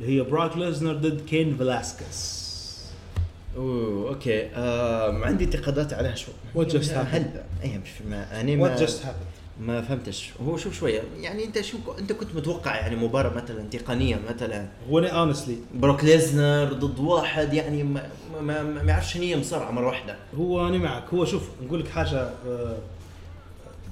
[0.00, 2.44] اللي هي براك ليزنر ضد كين فلاسكس
[3.56, 4.46] أوه okay.
[4.54, 7.14] آه عندي انتقادات عليها شو What just happened?
[7.14, 9.16] هل إيه مش ما أنا ما what just happened
[9.60, 10.30] ما فهمتش.
[10.46, 14.98] هو شوف شوية يعني أنت شو أنت كنت متوقع يعني مباراة مثلا تقنية مثلا؟ هو
[14.98, 18.08] أنا honestly بروك ليزنر ضد واحد يعني ما
[18.40, 20.16] ما, ما, يعرفش شنو هي مصارعة مرة واحدة.
[20.38, 21.04] هو أنا معك.
[21.14, 22.78] هو شوف نقول لك حاجة آه،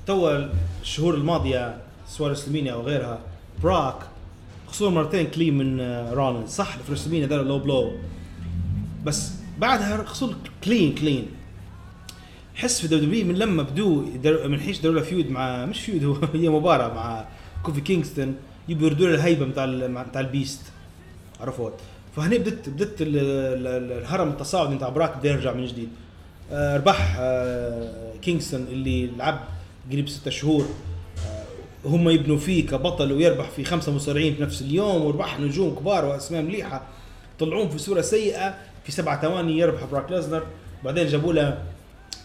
[0.06, 0.48] توا
[0.82, 1.76] الشهور الماضية
[2.08, 3.20] سواء WrestleMania أو غيرها
[3.62, 3.96] براك
[4.66, 7.92] خسر مرتين clean من آه، رولينز صح في WrestleMania دار low blow.
[9.04, 10.34] بس بعدها خسر
[10.64, 11.26] clean clean.
[12.54, 14.04] حس في W من لما بدو
[14.48, 17.24] من حيش داروا feud مع مش feud هو هي مباراة مع
[17.62, 18.34] كوفي كينغستون
[18.68, 19.46] يبوا يردوا له الهيبة
[19.88, 20.60] مع- بتاع ال beast.
[21.40, 21.72] عرفت
[22.16, 25.88] فهني بدت بدت ال- ال- ال- الهرم التصاعدي بتاع براك بده يرجع من جديد.
[26.52, 29.40] آه، ربح آه، كينغستون اللي لعب
[29.92, 30.66] قريب ستة شهور.
[31.26, 36.04] آه، هم يبنوا فيه كبطل ويربح في خمسة مصارعين في نفس اليوم وربح نجوم كبار
[36.04, 36.82] وأسماء مليحة.
[37.40, 40.42] طلعوهم في صورة سيئة في سبعة ثواني يربح براك ليزنر.
[40.84, 41.62] بعدين جابوا له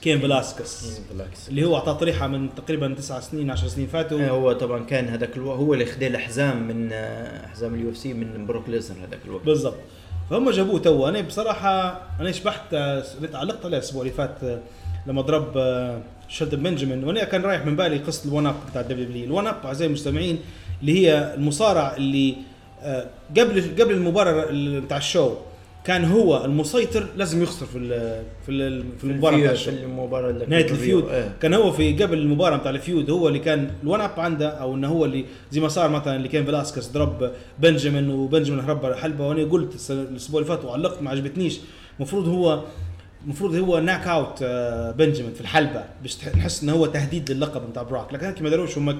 [0.02, 1.00] كين فلاسكس.
[1.12, 4.20] بالعكس اللي هو أعطاه طريحة من تقريبا تسع سنين 10 سنين فاتوا.
[4.20, 6.94] إيه، هو طبعا كان هذاك الوقت هو اللي خدي الأحزام من
[7.46, 9.46] أحزام ال UFC من بروك ليزنر هذاك الوقت.
[9.46, 9.76] بالضبط.
[10.30, 14.36] فهم جابوه تو أنا بصراحة أنا شبحت آه، علقت عليه الأسبوع اللي فات
[15.08, 17.04] لما ضرب آه، شلتون بنجامين.
[17.04, 19.88] وأنا كان رايح من بالي قصة ال one up بتاع الدبليو دبليو الون اب أعزائي
[19.88, 20.40] المستمعين
[20.82, 22.36] اللي هي المصارع اللي
[22.82, 23.06] آه،
[23.38, 25.34] قبل قبل المباراة ال- بتاع ال show.
[25.88, 30.72] كان هو المسيطر لازم يخسر في ال- في ال- في المباراة في المباراة اللي نهاية
[30.72, 31.36] ال feud إيه.
[31.42, 34.50] كان هو في قبل المباراة بتاع ال feud هو اللي كان ال one up عنده
[34.50, 38.94] أو إنه هو اللي زي ما صار مثلا اللي كان فيلاسكس ضرب بنجامين وبنجامين هرب
[38.94, 39.28] حلبة.
[39.28, 41.60] وأنا قلت الأسبوع اللي فات وعلقت ما عجبتنيش.
[41.98, 42.64] المفروض هو
[43.26, 47.84] المفروض هو knock out آه، بنجامين في الحلبة باش نحس إنه هو تهديد للقب بتاع
[47.84, 48.14] براك.
[48.14, 49.00] لكن هيك ما داروش هم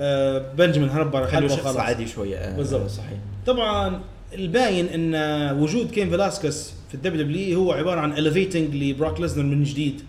[0.00, 1.76] آه، بنجامين هرب الحلبه شخص وخلاص.
[1.76, 2.90] عادي شوية آه، بالضبط.
[2.90, 3.18] صحيح.
[3.46, 4.00] طبعا
[4.34, 5.14] الباين إن
[5.58, 10.02] وجود كين فيلاسكس في ال WW هو عبارة عن elevating ل براك ليزنر من جديد.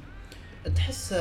[0.76, 1.16] تحس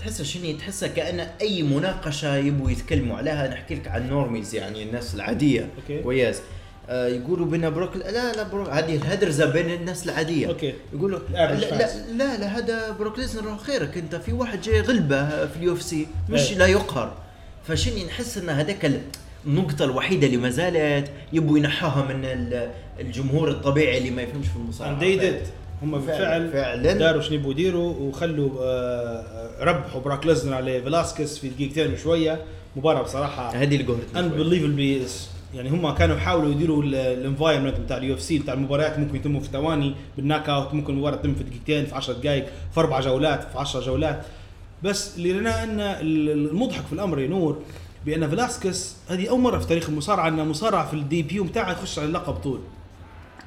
[0.00, 3.48] تحس شنو؟ تحسها كأن أي مناقشة يبوا يتكلموا عليها.
[3.48, 5.68] نحكي لك عن normies يعني الناس العادية.
[5.78, 6.02] okay.
[6.02, 6.40] كويس.
[6.88, 10.46] آه يقولوا بين بروك لا لا بروك هذه الهدرزة بين الناس العادية.
[10.48, 10.74] okay.
[10.92, 11.54] يقولوا لا.
[11.54, 13.98] لا لا لا هذا بروك ليزنر خيرك.
[13.98, 16.58] أنت في واحد جاي غلبة في ال UFC مش إيه.
[16.58, 17.16] لا يقهر.
[17.68, 18.92] فشني نحس إن هذاك
[19.46, 24.56] النقطة الوحيدة اللي ما زالت يبوا ينحوها من ال- الجمهور الطبيعي اللي ما يفهمش في
[24.56, 24.92] المصارعة.
[25.82, 26.92] هم بالفعل فعلا.
[26.92, 32.40] داروا شنو يبغوا يديروا وخلوا آه، ربحوا براك ليزنر على فيلاسكس في دقيقتين وشوية.
[32.76, 35.10] مباراة بصراحة هذه اللي قهرتني unbelievably
[35.56, 39.48] يعني هم كانوا يحاولوا يديروا ال environment بتاع ال UFC بتاع المباريات ممكن يتموا في
[39.52, 43.58] ثواني بال knockout ممكن المباراه تتم في دقيقتين في 10 دقائق في أربع جولات في
[43.58, 44.22] 10 جولات.
[44.82, 47.58] بس اللي لنا إن المضحك في الأمر يا نور
[48.06, 51.98] بأن فيلاسكس هذه أول مرة في تاريخ المصارعة أن مصارع في ال debut بتاعه يخش
[51.98, 52.60] على اللقب طول.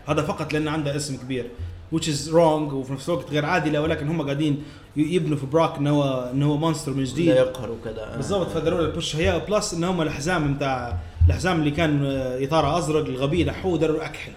[0.07, 1.47] هذا فقط لأنه عنده اسم كبير
[1.95, 4.63] which is wrong وفي نفس الوقت غير عادلة ولكن هم قاعدين
[4.95, 7.29] يبنوا في براك انه هو انه هو monster من جديد.
[7.29, 8.15] لا يقهر وكذا.
[8.15, 12.43] بالضبط فداروا له ال push هي plus إن هم الحزام بتاع الحزام اللي كان آه،
[12.45, 14.31] اطاره أزرق الغبي نحوه دروا أكحل.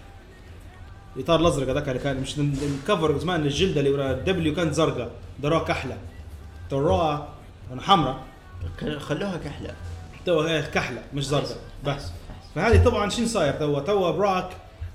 [1.16, 4.54] الإطار الأزرق هذاك اللي كان مش ال- ال cover زمان الجلدة اللي ورا ال W
[4.54, 5.10] كانت زرقاء
[5.42, 5.96] دروها كحله
[6.70, 7.28] دروها
[7.80, 8.16] حمراء.
[8.98, 9.74] خلوها كحله
[10.28, 12.02] تو إيه كحلة مش زرقاء بس
[12.54, 14.50] فهذه طبعا شنو صاير؟ تو تو براك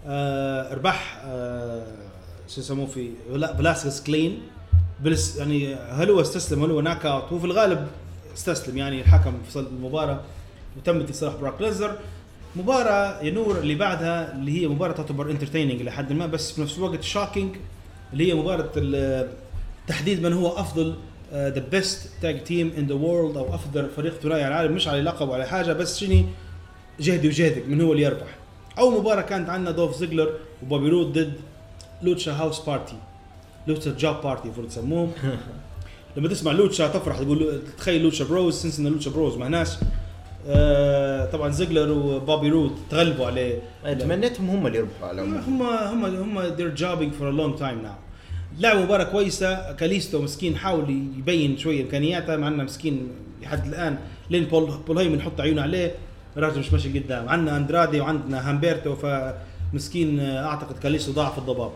[0.08, 1.88] آه ربح آه
[2.48, 4.42] شو يسموه فيلاسكس clean
[5.00, 7.24] plus يعني هل هو استسلم هل هو knockout.
[7.24, 7.88] هو في الغالب
[8.38, 10.20] استسلم يعني الحكم فصل المباراة
[10.78, 11.96] وتم اتصال براك ليسنر.
[12.56, 16.78] مباراة يا نور اللي بعدها اللي هي مباراة تعتبر entertaining لحد ما بس في نفس
[16.78, 17.56] الوقت shocking
[18.14, 18.70] اللي هي مباراة
[19.88, 20.96] تحديد من هو أفضل
[21.34, 25.02] the best tag team in the world أو أفضل فريق ثنائي على العالم مش على
[25.02, 26.26] لقب ولا حاجة بس شني
[27.00, 28.28] جهدي وجهدك من هو اللي يربح.
[28.80, 31.34] اول مباراة كانت عندنا دوف زيجلر وبوبي رود ضد
[32.02, 32.96] Lucha House Party
[33.68, 35.12] Lucha job party المفروض تسموهم
[36.18, 39.70] لما تسمع Lucha تفرح تقول تخيل Lucha Bros since إن Lucha Bros ما هناش.
[40.48, 43.60] آه طبعا زيجلر وبوبي رود تغلبوا عليه.
[43.84, 48.13] تمنيتهم هم اللي يربحوا على هم هم هم they're jobbing for a long time now.
[48.60, 49.72] لعبوا مباراة كويسة.
[49.72, 53.08] كاليستو مسكين حاول يبين شوية إمكانياته مع إنه مسكين
[53.42, 53.98] لحد الآن
[54.30, 55.92] لين بول بول هيمن يحط عيونه عليه.
[56.38, 61.72] الراجل مش ماشي قدام عندنا أندرادي وعندنا هامبرتو فمسكين أعتقد كاليستو ضاع في الضباب.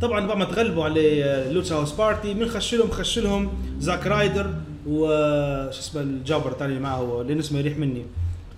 [0.00, 4.54] طبعا بعد ما تغلبوا على Lucha House Party من خشلهم خشلهم زاك رايدر
[4.86, 8.04] وش اسمه ال jobber الثاني اللي معه لأن اسمه يريح مني.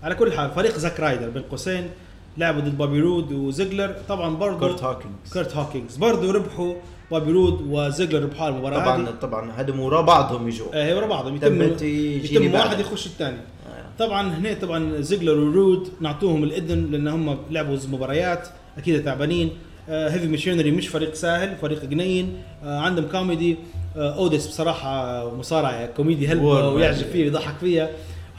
[0.03, 1.91] على كل حال فريق زاك رايدر بين قوسين
[2.39, 3.95] لعبوا ضد بابي رود وزيجلر.
[4.09, 6.75] طبعا برضه كورت هوكينجز كيرت هوكينجز برضه ربحوا
[7.11, 9.15] بابي رود وزيجلر ربحوا المباراة طبعا هذه.
[9.21, 10.67] طبعا هدموا ورا بعضهم يجوا.
[10.75, 11.37] آه، هي ورا بعضهم.
[11.37, 12.55] يتم يتم.
[12.55, 13.37] واحد يخش الثاني.
[13.37, 13.99] آه.
[13.99, 19.51] طبعا هنا طبعا زيجلر ورود نعطوهم الإذن لأن هم لعبوا مباريات أكيد تعبانين.
[19.89, 22.35] Heavy Machinery مش فريق سهل فريق جنين.
[22.65, 23.57] آه عندهم كوميدي
[23.97, 27.07] آه أوتيس بصراحة مصارع كوميدي هلبة ويعجب.
[27.07, 27.91] فيه ويضحك فيها.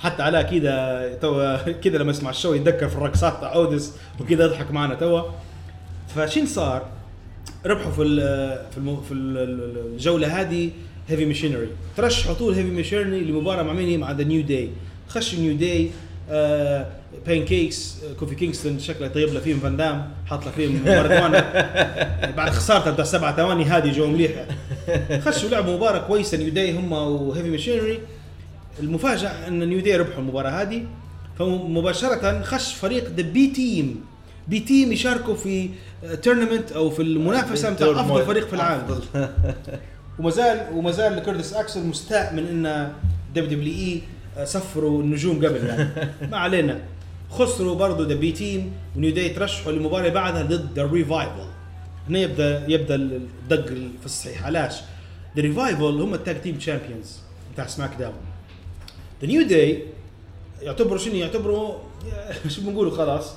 [0.04, 4.46] حتى علاء كده تو كده لما يسمع ال show يتذكر في الرقصات تاع أوتيس وكده
[4.46, 5.22] يضحك معنا توا
[6.16, 6.86] فشين صار؟
[7.66, 8.04] ربحوا في
[8.76, 10.70] في في ال- الجولة هذه
[11.10, 11.68] Heavy Machinery
[11.98, 14.70] ترشحوا طول Heavy Machinery لمباراة مع مين؟ مع The New Day
[15.10, 15.90] خش New Day
[17.26, 21.40] بان كيكس كوفي كينغستون شكله طيب له فيهم فان دام حاط له فيهم مارادونا
[22.38, 24.46] بعد خسارته بتاع سبع ثواني هذه جو مليحه
[25.26, 28.00] خشوا لعبوا مباراة كويسة نيو داي هم وهيفي ماشينري
[28.80, 30.86] المفاجأة أن نيو داي ربحوا المباراة هذه
[31.40, 34.06] فمباشرة خش فريق ذا بي تيم
[34.48, 35.70] بي تيم يشاركوا في
[36.24, 39.00] تورنمنت أو في المنافسة بتاع أفضل فريق في العالم.
[40.20, 42.92] وما زال وما زال كيردس اكسل مستاء من إن
[43.36, 44.02] WWE
[44.46, 45.66] سفروا النجوم قبل.
[45.66, 45.90] يعني
[46.32, 46.80] ما علينا.
[47.30, 51.48] خسروا برضه The B Team و New Day ترشحوا للمباراه بعدها ضد The Revival
[52.10, 54.46] هنا يبدا يبدأ الدق في الصحيح.
[54.46, 54.76] علاش؟
[55.36, 57.20] The Revival هم ال tag team champions
[57.54, 58.31] بتاع SmackDown.
[59.22, 59.84] The New Day
[60.62, 61.74] يعتبروا شنو؟ يعتبروا
[62.54, 63.34] شو بنقولوا؟ خلاص.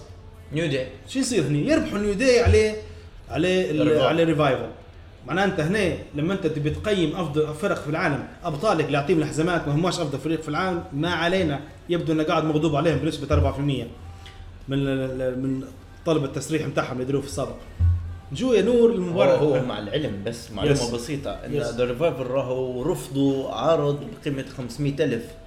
[0.52, 2.76] New Day شو يصير هني؟ يربحوا New Day عليه
[3.30, 4.02] عليه.
[4.02, 4.66] عليه Revival
[5.26, 9.68] معناه انت هنا لما انت تبي تقيم أفضل فرق في العالم أبطالك اللي يعطيهم الحزامات
[9.68, 11.60] ما هماش أفضل فريق في العالم ما علينا.
[11.88, 13.58] يبدو إنه قاعد مغضوب عليهم بنسبة 4%
[14.68, 14.84] من
[15.42, 15.64] من
[16.06, 17.54] طلب التسريح بتاعهم اللي يديروه في السابق
[18.32, 20.94] جو يا نور المباراه هو, هو مع العلم بس معلومة Yes.
[20.94, 21.30] بسيطة.
[21.30, 21.52] إن.
[21.52, 25.24] ذا ريفايفل راهو رفضوا عرض بقيمة 500 ألف.
[25.24, 25.43] آه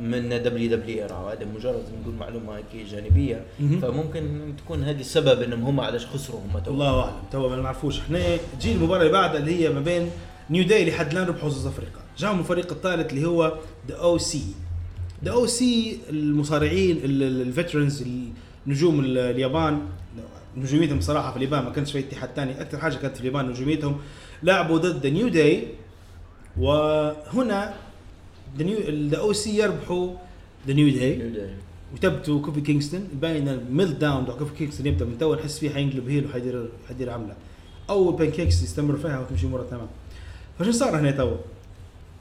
[0.00, 1.28] من WW راهو.
[1.28, 3.44] هذا مجرد نقول معلومة هيك جانبية.
[3.82, 6.70] فممكن تكون هذه السبب إنهم هم علاش خسروا هم تو.
[6.70, 7.12] الله أعلم.
[7.32, 7.98] تو ما نعرفوش.
[8.00, 8.18] إحنا
[8.60, 10.10] تجي المباراة اللي بعدها اللي هي ما بين
[10.50, 12.02] New Day اللي حد الان ربحوا ضد أفريقيا.
[12.18, 14.42] جاهم الفريق الثالث اللي هو The OC
[15.24, 18.04] The OC المصارعين ال veterans
[18.66, 19.80] نجوم ال- اليابان.
[20.56, 24.00] نجوميتهم بصراحة في اليابان ما كانش في اتحاد ثاني أكثر حاجة كانت في اليابان نجوميتهم
[24.42, 25.66] لعبوا ضد New Day
[26.58, 27.74] وهنا
[28.58, 30.14] The OC يربحوا
[30.66, 31.32] The New Day
[31.94, 33.08] وتبتوا كوفي كينغستون.
[33.22, 37.10] باين ال meltdown تاع كوفي كينغستون يبدأ من تو نحس فيه حينقلب heel وحيدير حيدير
[37.10, 37.34] عملة.
[37.90, 39.88] أول pancakes يستمر فيها وتمشي امورها تمام.
[40.58, 41.36] فشو صار هنا تو؟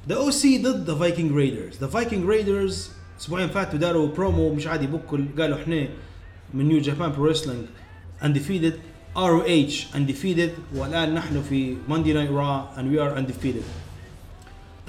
[0.09, 4.87] The OC ضد The Viking Raiders The Viking Raiders أسبوعين فاتوا داروا برومو مش عادي
[4.87, 5.87] بكل قالوا إحنا
[6.53, 7.65] من New Japan Pro Wrestling
[8.23, 8.73] undefeated
[9.17, 13.61] ROH undefeated والآن نحن في Monday Night Raw and we are undefeated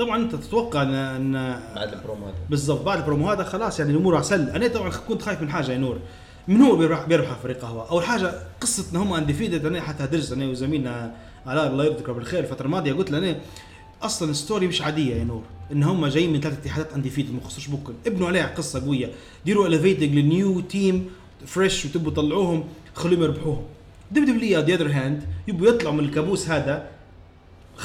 [0.01, 2.35] طبعا أنت تتوقع ان ان بعد البرومو هذا.
[2.51, 5.79] بالضبط بعد البرومو هذا خلاص يعني الأمور عسل أنا طبعا كنت خايف من حاجة يا
[5.79, 5.99] نور.
[6.49, 10.33] من هو بيربح بيربح فريق قهوة؟ أول حاجة قصة إن هم undefeated أنا حتى درس
[10.33, 11.15] أنا وزميلنا
[11.47, 13.37] علاء الله يذكره بالخير الفترة الماضية قلت له أنا
[14.03, 15.43] أصلا ال story مش عادية يا نور.
[15.73, 19.11] إن هم جايين من ثلاث اتحادات undefeated ما خسروش بكل ابنوا عليها قصة قوية.
[19.45, 21.11] ديروا elevating لل new team
[21.47, 23.63] fresh وتبوا طلعوهم خلوهم يربحوهم.
[24.11, 27.00] WW the other hand يبوا يطلعوا من الكابوس هذا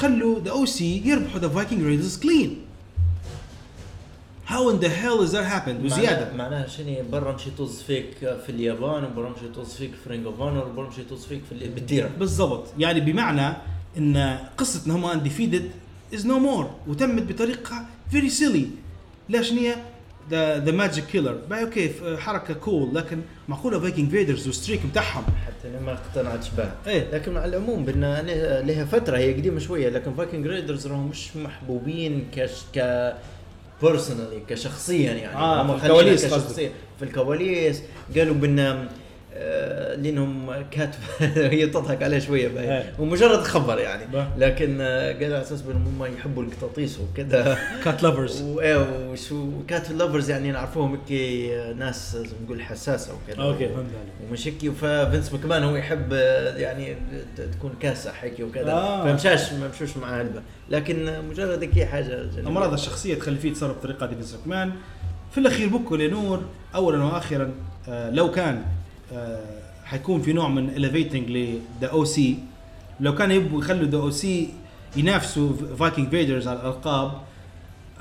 [0.00, 2.56] خلوا The OC يربحوا The Viking Raiders clean
[4.46, 6.32] how in the hell is that happened وزيادة.
[6.36, 10.40] معناها- شنو برا مشي طز فيك في اليابان وبرا مشي طز فيك في Ring of
[10.40, 12.10] Honor وبرا مشي طز فيك في ال- بالديرة.
[12.18, 12.64] بالضبط.
[12.78, 13.56] يعني بمعنى
[13.98, 15.70] إن قصه ان هم undefeated
[16.14, 18.66] is no more وتمت بطريقة very silly
[19.28, 19.76] ليش هي؟
[20.30, 25.68] the the Magic Killer okay حركة cool لكن معقولة Viking Raiders وال streak بتاعهم؟ حتى
[25.68, 27.10] أنا ما اقتنعتش بها إيه.
[27.12, 31.36] لكن على العموم بدنا أنا- لها فترة هي قديمة شوية لكن Viking Raiders راهم مش
[31.36, 33.14] محبوبين كش ك
[33.82, 35.36] personally كشخصيا يعني.
[35.36, 36.70] آه، هم في الكواليس كشخصية.
[36.98, 37.82] في الكواليس
[38.16, 38.88] قالوا بان
[39.96, 40.98] لأنهم كاتب
[41.52, 42.78] هي تضحك عليه شوية باهي.
[42.78, 42.92] إيه.
[42.98, 44.26] ومجرد خبر يعني.
[44.38, 49.90] لكن آه، قال على أساس بأنهم هم يحبوا القطاطيس وكذا cat lovers وايه وشو كات
[49.90, 54.72] لافرز يعني نعرفوهم هيك ناس زي ما نقول حساسة وكذا أوكي فهمت عليك ومش هيك
[54.72, 56.96] ففينس مكمان هو يحب آه، يعني
[57.36, 59.04] تكون كاسح هيك وكذا آه.
[59.12, 62.26] فمشاش ما مشوش مع هلبة لكن مجرد هيك حاجة.
[62.46, 64.72] أمراض الشخصية تخلي فيه يتصرف بطريقه دي فينس مان
[65.32, 66.42] في الأخير بوكو لنور
[66.74, 67.50] اولا وأخيرا
[67.88, 68.75] آه لو كان آه
[69.84, 72.38] حيكون في نوع من اليفيتنج لذا أو سي
[73.00, 74.48] لو كان يبغوا يخلوا ذا أو سي
[74.96, 77.12] ينافسوا فايكنج فيدرز على الألقاب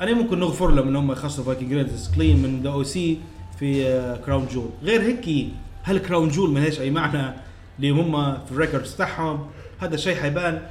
[0.01, 3.17] أنا ممكن نغفر لهم إن هم يخسروا Viking Raiders clean من The OC
[3.59, 5.47] في آه Crown Jewel غير هيك
[5.83, 7.33] هل Crown Jewel ما لهاش أي معنى
[7.77, 9.47] اللي هم في ال records تاعهم؟
[9.79, 10.61] هذا الشيء حيبان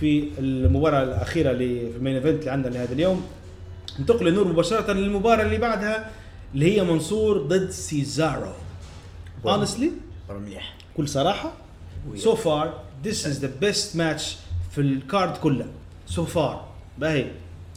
[0.00, 3.22] في المباراة الأخيرة اللي في ال main event اللي عندنا لهذا اليوم.
[3.98, 6.10] ننتقل لنور مباشرة للمباراة اللي بعدها
[6.54, 8.52] اللي هي منصور ضد سيزارو
[10.28, 11.52] مرة مليح بكل صراحة
[12.16, 12.66] so far
[13.04, 14.22] this is the best match
[14.70, 15.66] في ال card كله.
[16.10, 16.56] So far.
[16.98, 17.30] باهي.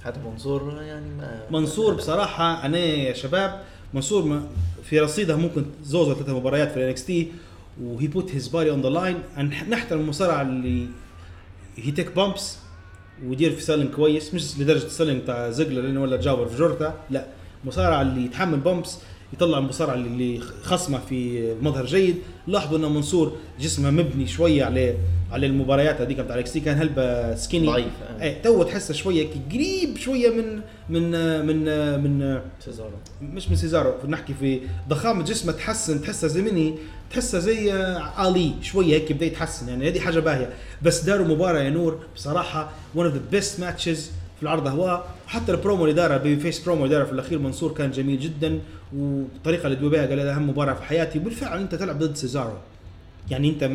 [0.05, 3.63] حتى منصور يعني ما منصور بصراحة أنا يا شباب
[3.93, 4.47] منصور ما
[4.83, 7.31] في رصيده ممكن زوز ولا ثلاث مباريات في ال NXT
[7.81, 9.17] و he put his body on the line
[9.69, 10.87] نحترم المصارع اللي
[11.77, 12.57] he take bumps
[13.25, 14.33] ويدير في selling كويس.
[14.33, 16.93] مش لدرجة ال selling بتاع زيجلر ولا جابر في جورتا.
[17.09, 17.25] لا.
[17.65, 18.97] مصارع اللي يتحمل bumps
[19.33, 22.15] يطلع المصارع اللي- خصمه في مظهر جيد.
[22.47, 24.95] لاحظوا إن منصور جسمه مبني شوية على
[25.31, 27.85] على المباريات هذيك بتاع ال NXT كان هلبة skinny ضعيف،
[28.19, 28.23] آه.
[28.23, 30.59] إيه توا تحسه شوية قريب شوية من
[30.89, 31.11] من
[31.45, 31.63] من
[32.03, 32.89] من سيزارو.
[33.21, 34.59] مش من سيزارو نحكي في
[34.89, 36.75] ضخامة جسمه تحسن تحسها زي مني
[37.11, 39.69] تحسها زي آه، آلي شوية هيك بدا يتحسن.
[39.69, 40.49] يعني هذه حاجة باهية.
[40.81, 45.03] بس داروا مباراة يا نور بصراحة one of the best matches في العرض هو.
[45.27, 48.59] حتى البرومو اللي دارها babyface promo اللي دارها في الأخير منصور كان جميل جدا.
[48.97, 52.53] والطريقة اللي بها قال هذا أهم مباراة في حياتي وبالفعل أنت تلعب ضد سيزارو.
[53.31, 53.69] يعني أنت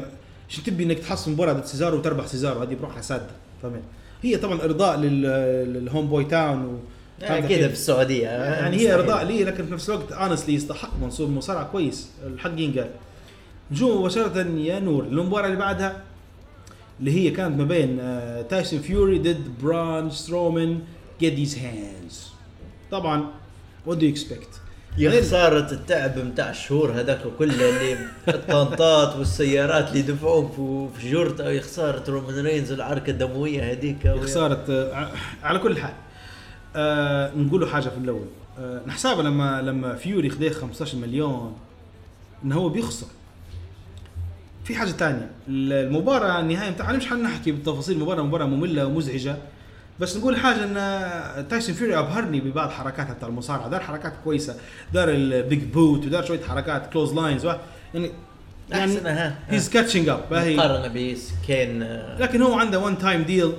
[0.49, 3.27] شو تبي إنك تحصل مباراة ضد سيزارو وتربح سيزارو؟ هذه بروحها سادة
[3.63, 3.83] فهمت؟
[4.23, 6.79] هي طبعا إرضاء لل- لل home boy town و
[7.23, 8.29] أكيد في السعودية.
[8.29, 12.09] يعني هي إرضاء لي لكن في نفس الوقت honestly يستحق منصور مصارع كويس.
[12.27, 12.91] الحق ينقال.
[13.73, 15.05] نجو مباشرة يا نور.
[15.05, 16.03] المباراة اللي بعدها
[17.01, 20.81] اللي هي كانت ما بين آه، تايسون فيوري ضد بران سترومان
[21.23, 22.15] these hands.
[22.91, 23.25] طبعا
[23.89, 24.64] do you expect
[24.99, 31.61] يا خسارة التعب متاع الشهور هذاك كله اللي الطنطات والسيارات اللي دفعوهم في- جورتا يا
[31.61, 35.11] خسارة رومان رينز العركة الدموية هذيك يا خسارة آه،
[35.43, 35.93] على كل حال
[36.77, 38.27] آه نقولوا حاجة في الأول.
[38.59, 41.57] آه نحسابها لما لما فيوري خديه 15 مليون
[42.45, 43.07] إن هو بيخسر.
[44.65, 49.37] في حاجة تانية المباراة النهاية بتاعها مش حنحكي بالتفاصيل المباراة مباراة مملة ومزعجة.
[50.01, 53.69] بس نقول حاجة إن تايسون فيوري أبهرني ببعض حركاتها بتاع المصارعة.
[53.69, 54.57] دار حركات كويسة.
[54.93, 57.45] دار ال big boot ودار شوية حركات clotheslines
[57.95, 58.11] يعني
[58.71, 59.39] يعني ها.
[59.49, 63.53] he's catching up مقارنة بكين آه، لكن هو عنده one time deal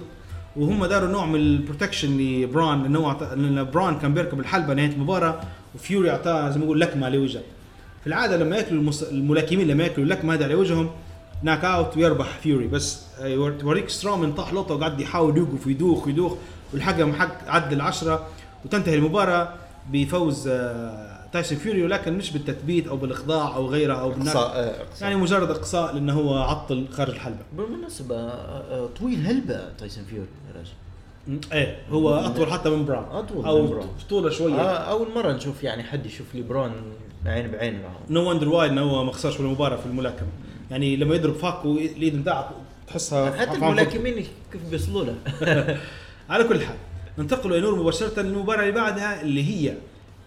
[0.55, 4.89] وهم داروا نوع من ال protection لبران انه هو لأن بران كان بيركب الحلبة نهاية
[4.89, 5.39] المباراة
[5.75, 7.41] وفيوري أعطاه زي ما يقول لكمة على وجهه.
[8.01, 9.03] في العادة لما يأكلوا المس...
[9.03, 10.89] الملاكمين لما يأكلوا اللكمة هذا على وجههم
[11.43, 13.01] knock out ويربح فيوري بس
[13.59, 16.33] توريك سترومان طاح لقطه وقعد يحاول يوقف ويدوخ ويدوخ
[16.73, 18.27] والحقهم حق عدى العشرة.
[18.65, 19.53] وتنتهي المباراة
[19.91, 24.85] بفوز آه، تايسون فيوري ولكن مش بالتثبيت أو بالإخضاع أو غيره أو آه، إقصاء.
[25.01, 27.39] يعني مجرد إقصاء لأنه هو عطل خارج الحلبة.
[27.57, 30.71] بالمناسبة آه، آه، طويل هلبة تايسون فيوري يا رجل
[31.53, 33.05] إيه هو أطول حتى من براون.
[33.11, 33.87] أطول أو من براون.
[34.09, 34.61] طولة شوية.
[34.61, 36.71] آه، أول مرة نشوف يعني حد يشوف ليبرون
[37.25, 40.27] عين بعين معه no wonder why إنه هو ما خسرش ولا مباراة في الملاكمة.
[40.71, 42.51] يعني لما يضرب فاك واليد بتاعه
[42.87, 45.15] تحسها حتى الملاكمين كيف بيوصلوا له.
[46.29, 46.75] على كل حال
[47.17, 49.77] ننتقل يا نور مباشرة للمباراه اللي بعدها اللي هي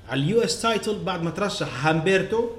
[0.09, 2.51] على ال US title بعد ما ترشح هامبرتو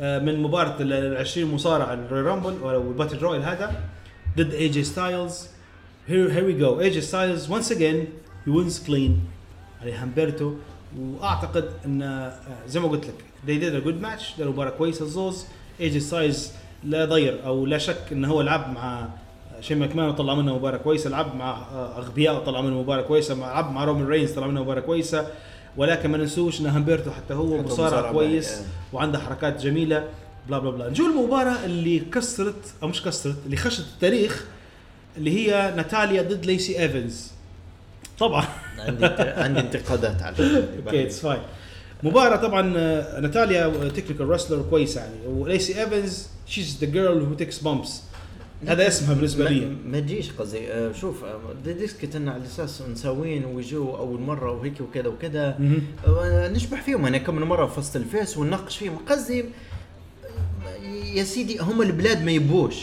[0.00, 3.82] آه، من مباراة ال 20 مصارع ال Royal Rumble أو ال battle royal هذا
[4.36, 5.46] ضد AJ Styles
[6.08, 8.06] here here we go AJ Styles once again
[8.46, 9.20] he wins clean
[9.82, 10.54] على هامبرتو.
[10.98, 13.14] وأعتقد إن آه، زي ما قلت لك
[13.46, 15.46] they did a good match داروا مباراة كويسة الزوز
[15.80, 16.50] AJ Styles
[16.84, 19.08] لا ضير أو لا شك انه هو لعب مع
[19.60, 21.62] شيء ماكمان وطلع منه مباراة كويسة لعب مع
[21.96, 25.26] أغبياء وطلع منه مباراة كويسة لعب مع رومان رينز طلع منه مباراة كويسة
[25.76, 28.62] ولكن ما ننسوش إن همبرتو حتى هو مصارع كويس آه.
[28.92, 30.08] وعنده حركات جميلة
[30.48, 30.88] blah blah blah.
[30.88, 34.44] نجو المباراة اللي كسرت أو مش كسرت اللي خشت التاريخ
[35.16, 37.32] اللي هي ناتاليا ضد ليسي إيفنز.
[38.18, 38.44] طبعا.
[38.78, 40.36] عندي عندي انتقادات على
[40.86, 41.40] okay it's fine
[42.02, 45.26] مباراة طبعا آه، ناتاليا technical wrestler كويسة يعني.
[45.26, 48.00] وليسي إيفنز she's the girl who takes bumps
[48.66, 49.76] هذا اسمها بالنسبة لي.
[49.86, 51.38] ما, تجيش قصدي آه، شوف آه،
[51.72, 55.58] ديسكت أنا على أساس مساوين ويجوا أول مرة وهيك وكذا وكذا.
[56.06, 58.96] آه، نشبح فيهم أنا كم مرة في وسط الفيس ونناقش فيهم.
[59.08, 60.84] قصدي آه،
[61.14, 62.76] يا سيدي هم البلاد ما يبوش.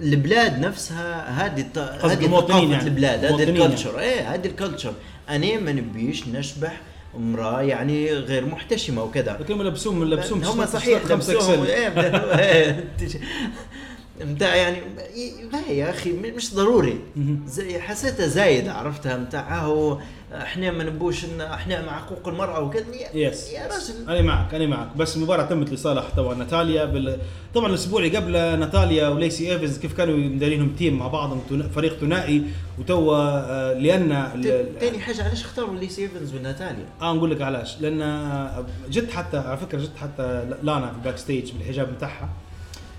[0.00, 2.84] البلاد نفسها هذه الط- هذه المواطنين يعني.
[2.88, 4.92] البلاد هذه ال culture إيه هذه ال culture
[5.28, 6.80] أنا ما نبيش نشبح
[7.16, 11.64] امراه يعني غير محتشمة وكذا لكن هم لبسوهم لبسوهم هم صحيح لبسوهم.
[11.64, 11.88] إيه
[12.38, 12.84] إيه،
[14.24, 14.76] متاع يعني
[15.52, 17.00] لا يا أخي مش ضروري.
[17.46, 19.98] زي حسيتها زايدة عرفتها متاع هو
[20.34, 22.84] إحنا ما نبوش إن إحنا مع حقوق المرأة وكذا.
[23.14, 24.96] يا- yes يا رجل أنا معك أنا معك.
[24.96, 26.34] بس المباراه تمت لصالح طبعا.
[26.34, 27.18] ناتاليا بال...
[27.54, 31.42] طبعا الأسبوع اللي قبله ناتاليا وليسي إيفنز كيف كانوا مدارينهم team مع بعضهم
[31.74, 32.42] فريق ثنائي.
[32.78, 37.80] وتوا آه، لأن ال- تاني حاجة علاش اختاروا ليسي إيفنز وناتاليا؟ آه نقول لك علاش.
[37.80, 42.28] لأن جت حتى على فكرة جت حتى لانا في ال backstage بالحجاب بتاعها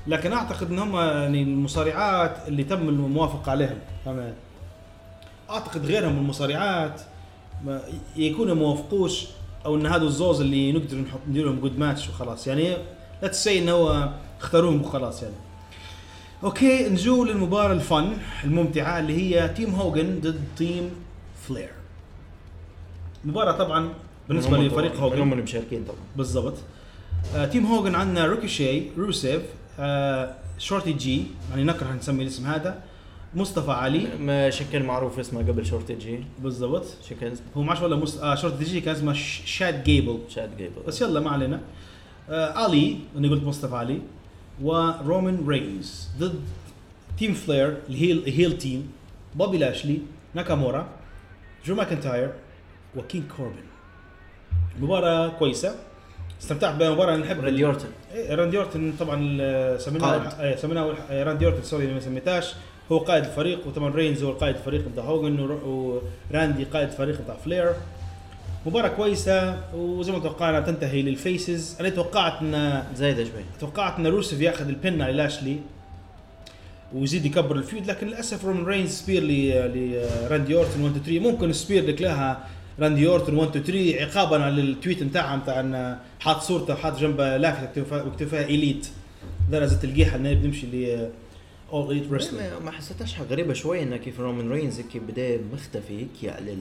[0.07, 4.33] لكن أعتقد إن هم يعني المصارعات اللي تم الموافقة عليهم فاهم
[5.49, 7.01] أعتقد غيرهم من المصارعات
[7.65, 7.81] ما
[8.15, 9.25] يكونوا موافقوش
[9.65, 12.47] أو إن هذا الزوز اللي نقدر نحط ندير لهم good match وخلاص.
[12.47, 12.77] يعني
[13.21, 15.35] لا تسي ان هو اختاروهم وخلاص يعني.
[16.43, 20.89] okay نجو للمباراة ال fun الممتعة اللي هي team هوجن ضد team
[21.47, 21.69] فلير
[23.25, 23.89] مباراة طبعا
[24.29, 25.97] بالنسبة هم لفريق طبعاً، هم هوجن المشاركين طبعا.
[26.15, 26.53] بالضبط.
[27.35, 29.41] آه team هوجن عندنا ريكوشيه روسيف
[29.79, 32.83] آه شورتي جي يعني نكره نسمي الاسم هذا
[33.35, 34.07] مصطفى علي.
[34.19, 36.23] ما شكل معروف اسمه قبل شورتي جي.
[36.39, 36.85] بالضبط.
[37.09, 38.21] شكل هو ما عادش ولا مست...
[38.21, 39.13] آه شورتي جي كان اسمه
[39.45, 40.19] تشاد جيبل.
[40.29, 40.81] تشاد جيبل.
[40.87, 41.61] بس يلا ما علينا.
[42.29, 44.01] آه علي أنا قلت مصطفى علي
[44.61, 46.39] ورومان رينز ضد
[47.17, 48.91] team فلير ال heel ال heel team
[49.35, 49.99] بوبي لاشلي
[50.33, 50.87] ناكامورا
[51.65, 52.33] درو ماكنتاير
[52.97, 53.63] وكين كوربن.
[54.79, 55.75] مباراة كويسة.
[56.41, 57.87] استمتعت بالمباراة نحب راندي أورتن.
[58.13, 59.17] إيه، راندي أورتن طبعا
[59.77, 60.39] سميناه قائد.
[60.39, 62.53] إيه، سميناه آه، راندي أورتن sorry ما سميتاش
[62.91, 67.35] هو قائد الفريق وطبعا رينز هو القائد الفريق بتاع هوجن ور- وراندي قائد الفريق بتاع
[67.45, 67.73] فلير.
[68.65, 71.75] مباراة كويسة وزي ما توقعنا تنتهي لل faces.
[71.79, 75.57] أنا توقعت ان زايده شوي توقعت إن روسف ياخذ ال pin على لاشلي
[76.95, 81.53] ويزيد يكبر ال feud لكن للأسف رومان رينز spear لراندي أورتن 1 2 3 ممكن
[81.53, 82.47] spear لك لها
[82.81, 83.63] راندي اورتن 1 2
[83.95, 88.87] 3 عقابا على ال tweet بتاعها بتاع انه حاط صورته وحاط جنبه لافتة فيها elite.
[89.51, 91.09] درجه تلقيها انه بنمشي ل
[91.71, 95.97] All Elite Wrestling ما- حسيتهاش حاجة غريبة شوي انه كيف رومان رينز هيك بدأ مختفي
[95.99, 96.57] هيك على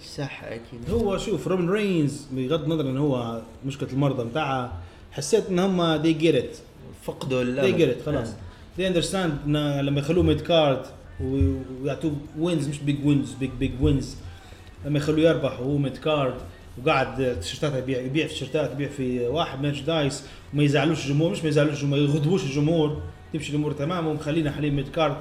[0.00, 0.60] الساحة هيك
[0.90, 4.72] هو شوف رومان رينز بغض النظر انه هو مشكلة المرضى بتاعها
[5.12, 6.58] حسيت إن هم they get
[7.02, 7.44] فقدوا
[7.78, 8.28] get it خلاص.
[8.78, 10.82] they understand إن لما يخلوه mid card
[11.20, 14.16] ويعطوه wins مش big wins big big wins
[14.86, 16.34] لما يخلوه يربح وهو mid card
[16.84, 20.22] وقاعد تيشيرتات يبيع يبيع في تيشيرتات يبيع في واحد merchandise
[20.54, 23.02] وما يزعلوش الجمهور مش ما يزعلوش الجمهور ما يغضبوش الجمهور
[23.32, 25.16] تمشي الأمور تمام ومخلينا حاليا mid card.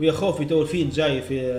[0.00, 1.52] ويا خوفي توا الفيند جاي في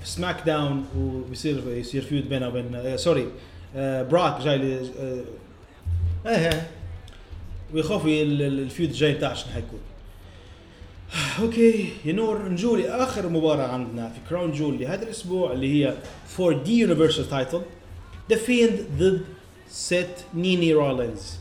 [0.00, 3.26] في سماك داون وبيصير يصير feud بينه وبين آه، sorry
[3.76, 5.20] آه، براك جاي آه،
[6.26, 6.66] إيه.
[8.22, 9.78] ال- ال- ال feud الجاي بتاعه شنو حيكون؟
[11.42, 15.94] okay يا نور نجو لآخر مباراة عندنا في كراون جول لهذا الأسبوع اللي هي
[16.28, 17.62] for the universal title
[18.30, 19.20] ذا فيند ضد
[19.68, 21.34] سيث نيني رولينز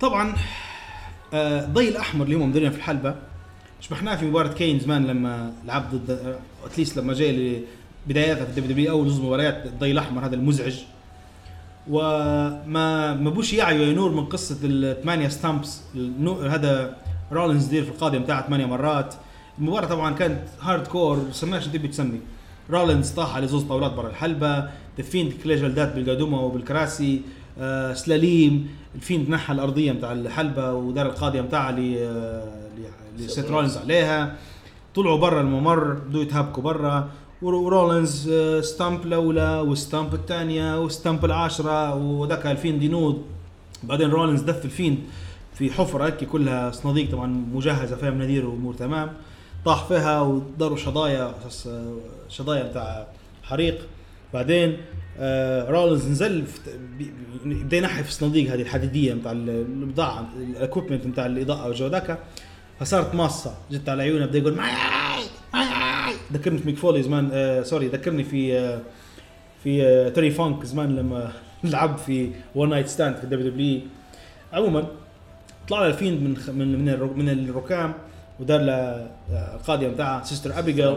[0.00, 0.36] طبعا
[1.34, 3.14] آه، الضي الأحمر اللي هم مديرين في الحلبة.
[3.80, 7.62] شبحناه في مباراة كين زمان لما لعب ضد at least لما جاي
[8.06, 10.74] لبداياتها في الدبليو دبليو اول جزء مباريات الضي الأحمر هذا المزعج.
[11.90, 15.80] وما ما بوش يعيوا يا نور من قصة الثمانية stomps
[16.42, 16.96] هذا
[17.32, 19.14] رولينز دير في القاضيه بتاعه ثمانية مرات.
[19.58, 22.20] المباراة طبعا كانت hardcore smash تبي تسمي.
[22.70, 24.68] رولينز طاح على زوز طاولات برا الحلبة.
[24.98, 27.20] الفيند كلي جلدات بالقدومه وبالكراسي.
[27.58, 28.70] آه سلاليم.
[28.94, 34.36] الفيند نحى الأرضية بتاع الحلبة ودار القاضيه بتاعها ل آه، رولينز عليها.
[34.94, 35.94] طلعوا برا الممر.
[35.94, 37.08] بدوا يتهابكوا برا.
[37.42, 41.94] ورولينز آه، stomp الأولى وال stomp الثانية وال stomp العاشرة.
[41.94, 43.22] وذاك الفيند ينوض.
[43.82, 44.98] بعدين رولينز دف الفيند.
[45.62, 49.12] في حفرة هيك كلها صناديق طبعا مجهزة فيها مناديل وأمور تمام.
[49.64, 51.34] طاح فيها وداروا شظايا
[51.66, 51.96] آه،
[52.28, 53.06] شظايا بتاع
[53.42, 53.78] حريق.
[54.34, 54.76] بعدين
[55.18, 56.44] آه رولينز نزل
[57.44, 62.18] بدأ ينحي في الصناديق هذه الحديدية بتاع ال- البضاعة ال equipment بتاع الإضاءة والجو ذاك
[62.80, 64.72] فصارت ماصه جت على عيونه بدأ يقول معي
[66.32, 68.80] ذكرني في ميك فولي زمان آه sorry ذكرني في آه
[69.64, 71.32] في آه، تيري فانك زمان لما
[71.64, 73.80] لعب في ون نايت ستاند في الدبليو دبليو
[74.52, 74.86] عموما
[75.68, 77.94] طلع له الفيند من من من, من الركام
[78.40, 79.10] ودار له
[79.54, 80.96] القاضيه بتاعها سيستر ابيجيل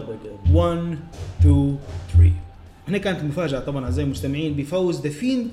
[0.53, 0.97] 1
[1.41, 1.77] 2
[2.17, 2.31] 3
[2.87, 5.47] هنا كانت المفاجأة طبعا أعزائي المستمعين بفوز ذا فيند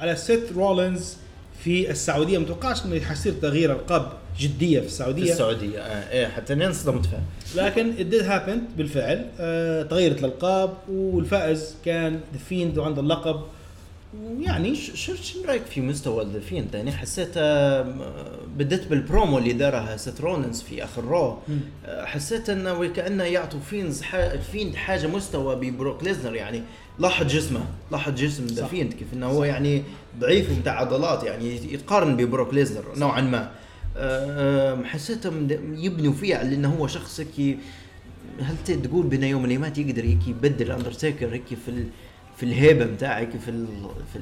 [0.00, 1.16] على سيث رولينز
[1.64, 2.38] في السعودية.
[2.38, 5.32] متوقعش إنه حيصير تغيير ألقاب جدية في في السعودية.
[5.32, 7.22] السعوديه آه إيه حتى أنا انصدمت فيها.
[7.56, 9.26] لكن it did happen بالفعل.
[9.40, 13.40] آه تغيرت الألقاب والفائز كان ذا فيند وعنده اللقب.
[14.16, 17.94] ويعني ش- شو شو رايك في مستوى ال The Fiend يعني حسيت آه،
[18.56, 21.38] بديت بالبرومو اللي دارها Seth Rollins في آخر Raw.
[21.86, 24.02] آه، حسيت إنه وكأنه يعطوا فينز
[24.52, 26.62] فيند حاجة مستوى ب Brock Lesnar يعني
[26.98, 27.60] لاحظ جسمه
[27.92, 29.82] لاحظ جسم The Fiend كيف إنه هو يعني
[30.20, 33.50] ضعيف بتاع عضلات يعني يتقارن ب Brock Lesnar نوعا ما.
[33.96, 35.48] آه، حسيتهم
[35.78, 37.20] يبنوا فيه على إنه هو شخص
[38.40, 41.84] هل تقول بين يوم من الأيام يقدر هيك يبدل اندرتيكر هيك في
[42.38, 43.66] في الهيبة بتاعك في ال
[44.12, 44.18] في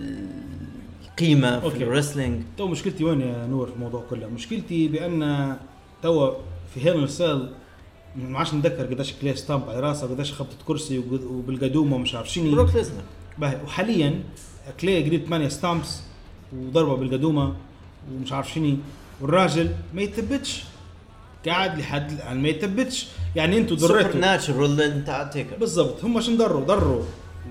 [1.06, 1.82] القيمة في.
[1.82, 5.56] ال wrestling تو مشكلتي وين يا نور في الموضوع كله؟ مشكلتي بأن
[6.02, 6.32] تو
[6.74, 7.48] في Hell in a Cell
[8.16, 12.54] ما عادش نتذكر قديش كلي stomp على راسه قديش خبطت كرسي وبالقدومه ومش عارف شنو
[12.54, 13.02] Brock Lesnar.
[13.38, 13.60] باهي.
[13.64, 14.22] وحاليا
[14.80, 16.00] كلي قريب 8 stomps
[16.56, 17.54] وضربة بالقدومة
[18.12, 18.76] ومش عارف شنو.
[19.20, 20.64] والراجل ما يتبتش.
[21.46, 23.06] قاعد لحد الآن ما يتبتش.
[23.36, 26.04] يعني أنتوا ضريتوا supernatural بتاع Taker بالضبط.
[26.04, 27.02] هم شنو ضروا؟ ضروا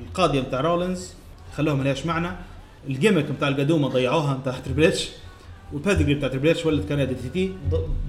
[0.07, 1.13] القاضيه بتاع Rollins
[1.55, 2.31] خلوها ملهاش معنى
[2.88, 5.09] ال gimmick بتاع القدومة ضيعوها بتاع Triple H
[5.73, 7.53] وال Pedigree بتاع Triple H ولد كان DDT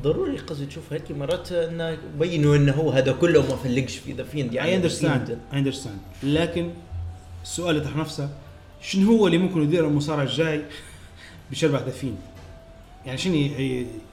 [0.03, 4.25] ضروري قصدي تشوف هيك مرات إنه يبينوا إنه هو هذا كله ما فلقش في The
[4.25, 4.69] Fiend يعني.
[4.71, 6.71] I understand I understand لكن
[7.43, 8.29] السؤال يطرح نفسه
[8.83, 10.63] شنو هو اللي ممكن يدير المصارع الجاي
[11.51, 12.17] باش يربح The Fiend
[13.07, 13.35] يعني شنو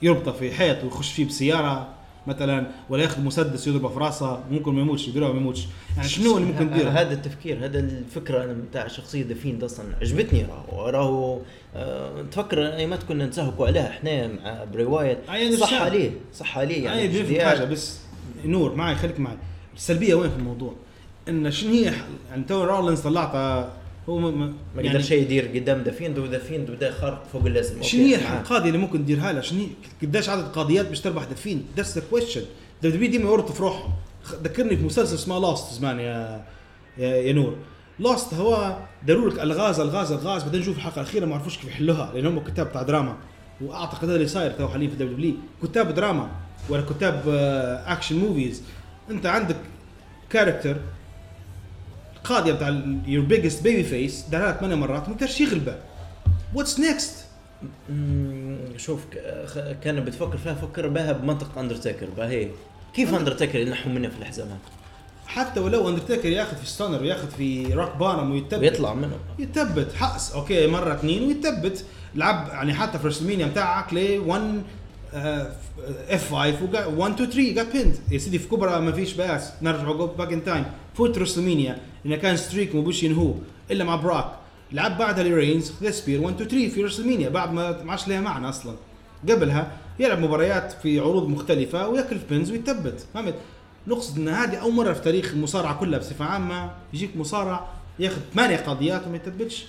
[0.02, 1.88] يربطه في حيط ويخش فيه بسيارة؟
[2.28, 5.68] مثلا ولا ياخذ مسدس يضربه في راسه ممكن ما يموتش يديرها ما يموتش.
[5.98, 9.86] يعني شنو اللي ممكن يديره هذا التفكير هذا الفكرة أنا بتاع شخصية The Fiend أصلا.
[10.02, 11.40] عجبتني راهو راهو
[11.76, 14.66] آه تفكر ايامات كنا نسهقوا عليها إحنا مع
[15.50, 15.60] understand.
[15.60, 18.00] صح عليه صح عليه يعني بنفهم حاجة بس
[18.46, 19.38] نور معي خليك معي.
[19.76, 20.74] السلبية وين في الموضوع؟
[21.30, 21.94] إن شنو هي
[22.30, 23.72] يعني تو Rollins طلعتها
[24.10, 26.92] هو ما, ما ما يعني قدر شيء يدير قدام The Fiend و The Fiend وده
[26.92, 27.82] خارق فوق اللازم.
[27.82, 28.40] شنو هي معاه.
[28.42, 29.68] القاضيه اللي ممكن تديرها لها؟ شنو هي؟
[30.02, 32.42] قديش عدد قاضيات باش تربح The Fiend؟ That's the question
[32.82, 33.92] ديما يورطوا في روحهم.
[34.44, 36.46] ذكرني في مسلسل اسمه Lost زمان يا
[36.98, 37.56] يا, يا نور.
[38.00, 38.78] Lost هو
[39.08, 42.40] داروا لك الغاز الغاز الغاز بعدين نشوف الحلقة الأخيرة ما عرفوش كيف يحلوها لأن هم
[42.40, 43.18] كتاب بتاع دراما.
[43.62, 46.30] وأعتقد هذا اللي صاير تو حاليا في WWE كتاب دراما
[46.70, 48.64] ولا كتاب آه، action movies
[49.10, 49.56] أنت عندك
[50.30, 50.78] كاركتر
[52.24, 55.76] القاضيه بتاع يور بيجست بيبي فيس دارها ثمان مرات ما قدرش يغلبه.
[56.54, 57.26] واتس نيكست
[58.78, 59.06] شوف
[59.84, 62.50] كان بتفكر فيها فكر بها بمنطق اندرتيكر هي.
[62.94, 64.58] كيف اندرتيكر ينحوا منه في الحزام هذا
[65.28, 68.62] حتى ولو اندرتيكر ياخذ في ستانر وياخذ في روك بانم ويتبت.
[68.62, 69.18] ويطلع منه.
[69.40, 70.32] يتبت حقس.
[70.32, 71.86] أوكي مرة اثنين ويتبت.
[72.16, 74.62] لعب يعني حتى في رسلمينيا بتاعك لي 1
[75.14, 79.52] اف 5 1 2 3 جات بيند يا سيدي في كبرى ما فيش بأس.
[79.62, 83.40] نرجع باك ان تايم فوت WrestleMania لأنه كان streak ما بوش ينهوه
[83.72, 84.32] إلا مع Brock.
[84.72, 88.22] لعب بعدها Reigns خذ spear 1 2 3 في WrestleMania بعد ما ما عادش لها
[88.22, 88.76] معنى أصلا.
[89.30, 93.36] قبلها يلعب مباريات في عروض مختلفة وياكل في pins ويتبت فهمت؟
[93.88, 96.72] نقصد إن هذه أول مرة في تاريخ المصارعة كلها بصفة عامة.
[96.94, 97.68] يجيك مصارع
[98.00, 99.66] ياخذ ثمانية قضيات وما يتبتش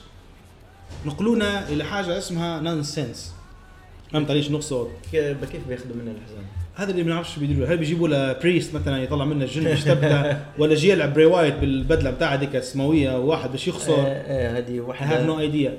[1.07, 3.34] نقلونا إلى حاجة اسمها nonsense
[4.15, 6.45] فهمت ليش نقصد كيف بياخذوا منه الحزام؟
[6.75, 10.41] هذا اللي ما نعرفش بيديروا هل بيجيبوا له priest مثلا يطلع منه الجن مش تبدا
[10.59, 14.67] ولا جي يلعب Bray Wyatt بالبدلة بتاعه ديك السماوية وواحد باش يخسر؟ آه، آه، هذه
[14.67, 15.71] واحدة I have no idea.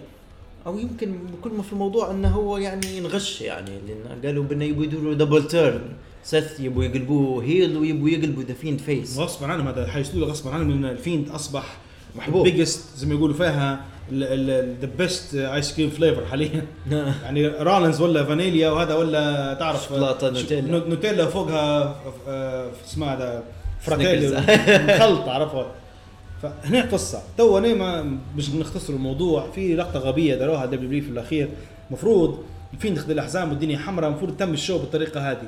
[0.68, 4.84] أو يمكن كل ما في الموضوع إنه هو يعني ينغش يعني لأن قالوا بأنه يبوا
[4.84, 5.82] يدوروا double turn
[6.24, 10.72] Seth يبوا يقلبوه heel ويبوا يقلبوا The Fiend face غصبا عنهم هذا حيسلوا غصبا عنهم
[10.72, 11.78] إن ال Fiend أصبح
[12.16, 12.44] محبوب.
[12.44, 13.95] biggest زي ما يقولوا فيها.
[14.82, 16.66] The best ice cream flavor حاليا.
[17.24, 20.62] يعني رالنز ولا فانيليا وهذا ولا تعرف نوتيلا.
[20.62, 21.96] نو- نوتيلا فوقها
[22.28, 23.44] آه، اسمها هذا
[23.82, 24.28] فراتيلي.
[24.96, 25.66] مخلطه عرفت؟
[26.42, 27.22] فهنا قصة.
[27.38, 29.48] تو ما مش بنختصر الموضوع.
[29.56, 31.50] في لقطة غبية داروها دبليو في الأخير.
[31.90, 32.44] المفروض
[32.74, 35.48] الفين دخل الاحزام والدنيا حمراء المفروض تم الشو بالطريقة هذه.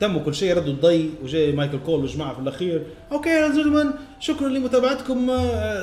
[0.00, 2.82] تموا كل شيء ردوا الضي وجاي مايكل كول وجماعه في الأخير.
[3.12, 5.26] أوكي يا شكرا لمتابعتكم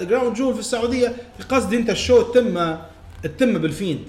[0.10, 1.16] Crown Jewel في السعودية.
[1.50, 2.76] قصدي أنت ال show تم
[3.38, 4.00] تم بال Fiend.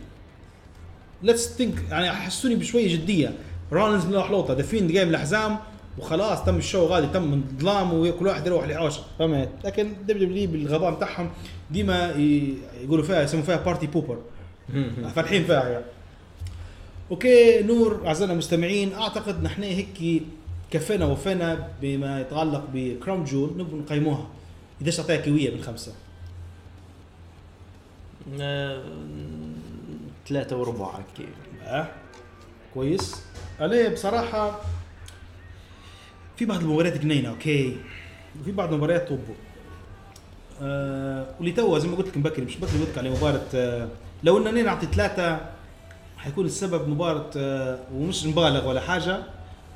[1.22, 3.32] Let's think يعني حسوني بشوية جدية.
[3.72, 5.59] Rollins من حلوطه The Fiend جاي من الاحزام
[5.98, 10.50] وخلاص تم ال show غادي تم من ظلام وكل واحد يروح لعوشه فهمت؟ لكن WWE
[10.50, 11.30] بالغباء بتاعهم
[11.70, 12.11] ديما
[12.82, 14.18] يقولوا فيها يسموا فيها party pooper
[15.14, 15.84] فالحين فيها يعني.
[17.11, 20.22] Okay نور أعزائنا المستمعين أعتقد نحن هيك
[20.70, 24.26] كفينا وفينا بما يتعلق ب Crown Jewel نبغى نقيموها.
[24.80, 25.92] قديش تعطيها كيويه من خمسة؟
[28.40, 28.82] آه،
[30.28, 31.26] ثلاثة وربع كيف
[31.62, 31.88] آه.
[32.74, 33.22] كويس.
[33.61, 34.61] عليه بصراحة
[36.36, 37.76] في بعض المباريات جنينة okay.
[38.40, 39.34] وفي بعض المباريات طبوا
[40.62, 43.88] آه واللي توا زي ما قلت لك مبكر مش بكري قلت لك على مباراة آه
[44.24, 45.40] لو انني نعطي ثلاثة
[46.16, 49.18] حيكون السبب مباراة آه ومش مبالغ ولا حاجة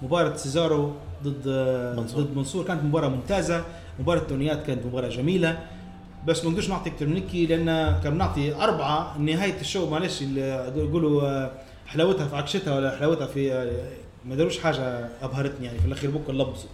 [0.03, 0.93] مباراة Cesaro
[1.25, 2.23] ضد آه منصور.
[2.23, 2.65] ضد منصور.
[2.65, 3.65] كانت مباراة ممتازة
[4.01, 5.59] مباراة التونيات كانت مباراة جميلة.
[6.27, 9.91] بس ما نقدرش نعطي أكثر من هيك لأن كان نعطي أربعة نهاية ال show.
[9.91, 11.51] معلش اللي يقولوا آه،
[11.87, 13.71] حلاوتها في عكشتها ولا حلاوتها في
[14.25, 15.79] ما داروش حاجة أبهرتني يعني.
[15.79, 16.71] في الأخير بكرة لبسوا.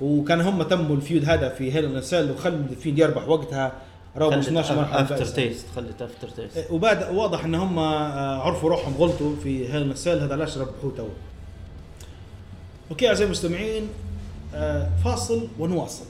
[0.00, 3.28] وكان هم تموا ال feud هذا في Hell in a Cell وخلوا ال Fiend يربح
[3.28, 3.72] وقتها.
[4.16, 9.36] راهو ما وصلناش مرحله aftertaste خلت aftertaste وبعد واضح ان هم آه، عرفوا روحهم غلطوا
[9.42, 11.08] في Hell هذا علاش ربحوه تو
[12.90, 13.88] أوكي اعزائي المستمعين
[14.54, 16.04] آه، فاصل ونواصل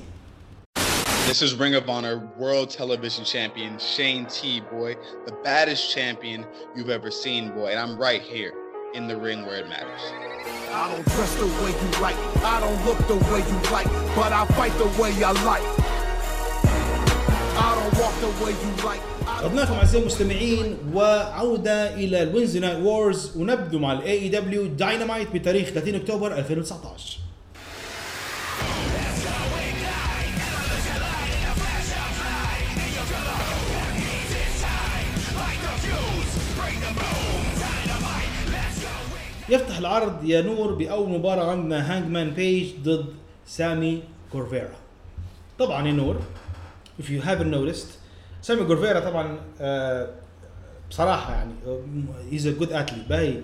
[1.27, 4.95] This is Ring of Honor World Television Champion Shane T, boy,
[5.25, 6.45] the baddest champion
[6.77, 8.53] you've ever seen, boy, and I'm right here
[8.95, 10.03] in the ring where it matters.
[10.81, 12.19] I don't dress the way you like,
[12.55, 15.84] I don't look the way you like, but I fight the way I like.
[19.45, 25.69] عدناكم أعزائي المستمعين وعودة إلى الوينزي نايت وورز ونبدو مع الاي اي دبليو داينامايت بتاريخ
[25.69, 27.19] 30 أكتوبر 2019
[39.49, 43.07] يفتح العرض يا نور بأول مباراة عندنا هانجمان بيج ضد
[43.47, 44.03] سامي
[44.33, 44.69] جيفارا
[45.59, 46.17] طبعا يا نور
[47.01, 47.87] if you haven't noticed
[48.43, 50.09] سامي جيفارا طبعا آه،
[50.91, 51.51] بصراحة يعني
[52.33, 53.35] he's a good athlete باهي.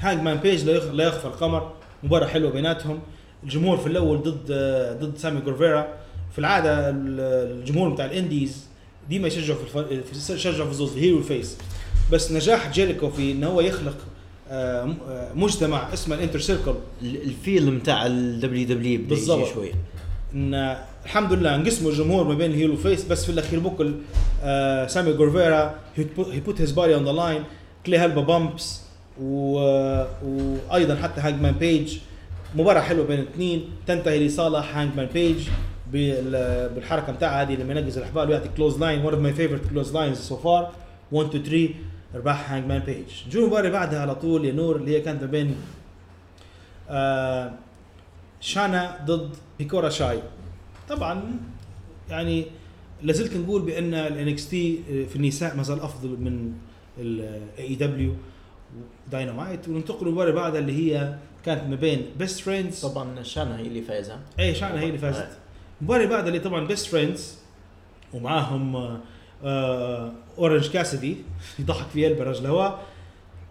[0.00, 1.72] هانج مان بيج لا يخ- لا يخفى القمر.
[2.02, 3.00] مباراة حلوة بيناتهم.
[3.44, 5.88] الجمهور في الأول ضد آه، ضد سامي جيفارا
[6.32, 7.20] في العادة ال-
[7.60, 8.66] الجمهور بتاع ال indies
[9.08, 10.30] ديما يشجعوا في الف...
[10.30, 11.56] يشجعوا في زوز heel و face
[12.12, 13.96] بس نجاح جيريكو في إن هو يخلق
[14.50, 14.94] آه،
[15.34, 19.38] مجتمع اسمه ال Inner Circle ال- الفيلم تاع الدبليو دبليو بدأ بالضبط.
[19.40, 19.70] يجي شوي.
[20.34, 23.94] إن الحمد لله انقسموا الجمهور ما بين heel و face بس في الأخير بكل
[24.42, 27.42] آه سامي جيفارا he put his body on the line
[27.86, 28.80] كلي هلبا bumps
[29.20, 31.98] وأيضا حتى هانج مان بيج
[32.56, 35.48] مباراة حلوة بين الاثنين تنتهي لصالح هانج مان بيج
[35.92, 40.36] بال- بالحركة بتاعها هذه لما ينقز الأحبال ويعطي clothesline one of my favorite clotheslines so
[40.36, 40.70] far
[41.12, 41.68] 1 2 3
[42.14, 45.20] ربح هانج مان بيج جو المباراة اللي بعدها على طول يا نور اللي هي كانت
[45.22, 45.56] ما بين
[46.90, 47.52] آه
[48.40, 50.22] شانا ضد هيكارو شيدا.
[50.88, 51.22] طبعا
[52.10, 52.46] يعني
[53.02, 56.52] لازلت نقول بأن ال NXT في النساء ما زال أفضل من
[56.98, 58.14] ال AEW
[59.10, 59.68] Dynamite.
[59.68, 61.14] وننتقل للمباراه بعدها اللي هي
[61.44, 65.28] كانت ما بين Best Friends طبعا شانا هي اللي فايزه اي شانا هي اللي فازت.
[65.80, 67.38] المباراه بعدها اللي طبعا Best Friends
[68.14, 68.98] ومعاهم
[69.44, 71.16] آه، اورنج كاسيدي
[71.58, 72.78] يضحك في قلب الرجل هو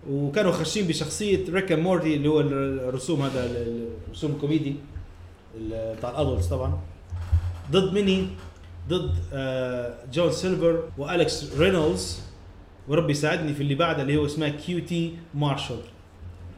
[0.09, 3.49] وكانوا خاشين بشخصية Rick and Morty اللي هو الرسوم هذا
[4.07, 4.75] الرسوم الكوميدي
[5.57, 6.79] ال- بتاع ال adults طبعا.
[7.71, 8.27] ضد ميني
[8.89, 12.19] ضد آه جون سيلفر والكس رينولدز.
[12.87, 15.79] وربي يساعدني في اللي بعدها اللي هو اسمها كيو تي مارشال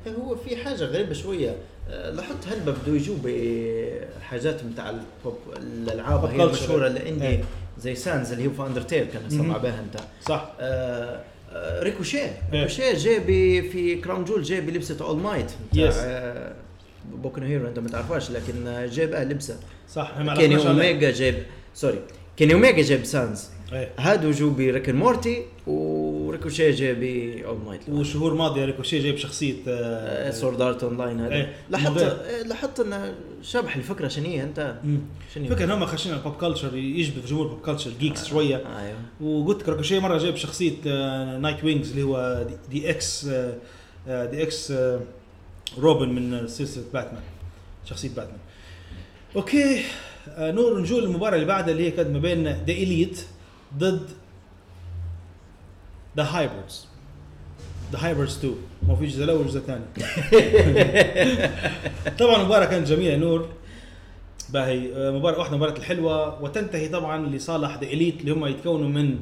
[0.08, 1.56] هو في حاجة غريبة شوية.
[1.90, 6.44] آه، لاحظت هلبا بدو يجوا بحاجات بتاع البوب الألعاب هي.
[6.44, 7.44] المشهورة اللي عندي إيه.
[7.80, 9.30] زي سانز اللي هو في اندرتيل كان.
[9.30, 9.98] سمع بها أنت.
[10.26, 10.52] صح.
[10.60, 11.22] آه،
[11.56, 12.60] ريكوشيه إيه.
[12.60, 13.22] ريكوشيه جاي
[13.70, 15.94] في كراون جول جاي بلبسه اول مايت Yes.
[17.16, 19.60] بوكن هيرو انت ما تعرفهاش لكن آه، جايب آه لبسه
[19.94, 20.68] صح كيني.
[20.68, 21.36] اوميجا جايب
[21.76, 22.00] سوري
[22.38, 23.48] كيني اوميجا جايب سانز.
[24.00, 25.44] هادو جو بريكن مورتي
[26.30, 31.34] وريكوشيه جاي باول مايت وشهور ماضيه ريكوشي جايب شخصية آه سورد ارت اون لاين هذا
[31.34, 31.54] إيه.
[31.70, 32.02] لاحظت.
[32.02, 34.76] إيه، لاحظت ان شبح الفكرة شنو هي أنت.
[35.36, 38.26] شنو هي؟ فكرة إن هم خاشين ال pop culture يشبه جمهور ال pop culture geeks
[38.26, 43.26] شوية أيوه وقلت لك ريكوشي مرة جايب شخصية آه، Nightwing اللي هو دي, دي إكس
[43.26, 43.54] آه،
[44.08, 45.00] آه، دي إكس آه،
[45.80, 47.24] روبن من سلسلة باتمان
[47.86, 48.38] شخصية باتمان
[49.36, 49.82] أوكي
[50.30, 53.22] آه، نور نجول المباراة اللي بعدها اللي هي كانت ما بين The Elite
[53.78, 54.10] ضد
[56.20, 56.86] The Hybrids
[57.92, 58.56] The Hybrids 2
[58.88, 59.84] ما في جزء الأول وجزء ثاني.
[62.20, 63.50] طبعا المباراه كانت جميله نور.
[64.50, 65.12] باهي.
[65.12, 66.44] مباراة واحدة مباراة الحلوة.
[66.44, 69.16] وتنتهي طبعا لصالح The Elite اللي هم يتكونوا من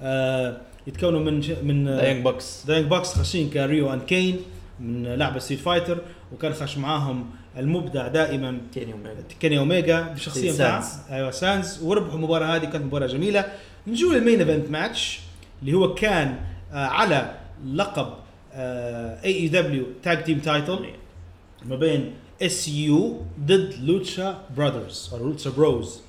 [0.00, 4.00] آه يتكونوا من ش- من The Young Bucks The Young Bucks خاشين كان Ryu and
[4.00, 4.36] Ken
[4.80, 5.98] من لعبة Street Fighter
[6.32, 7.26] وكان خاش معاهم
[7.58, 10.84] المبدع دائما كيني اوميجا كيني اوميجا بشخصية سانز.
[10.86, 12.64] بتاع أيوه سانز وربحوا المباراة هذه.
[12.64, 13.44] كانت مباراة جميلة.
[13.86, 15.20] نجوا لل main event match
[15.62, 16.40] اللي هو كان
[16.72, 17.34] آه على
[17.66, 18.14] لقب
[18.54, 20.86] AEW tag team title
[21.64, 26.00] ما بين SCU ضد Lucha Brothers أو Lucha Bros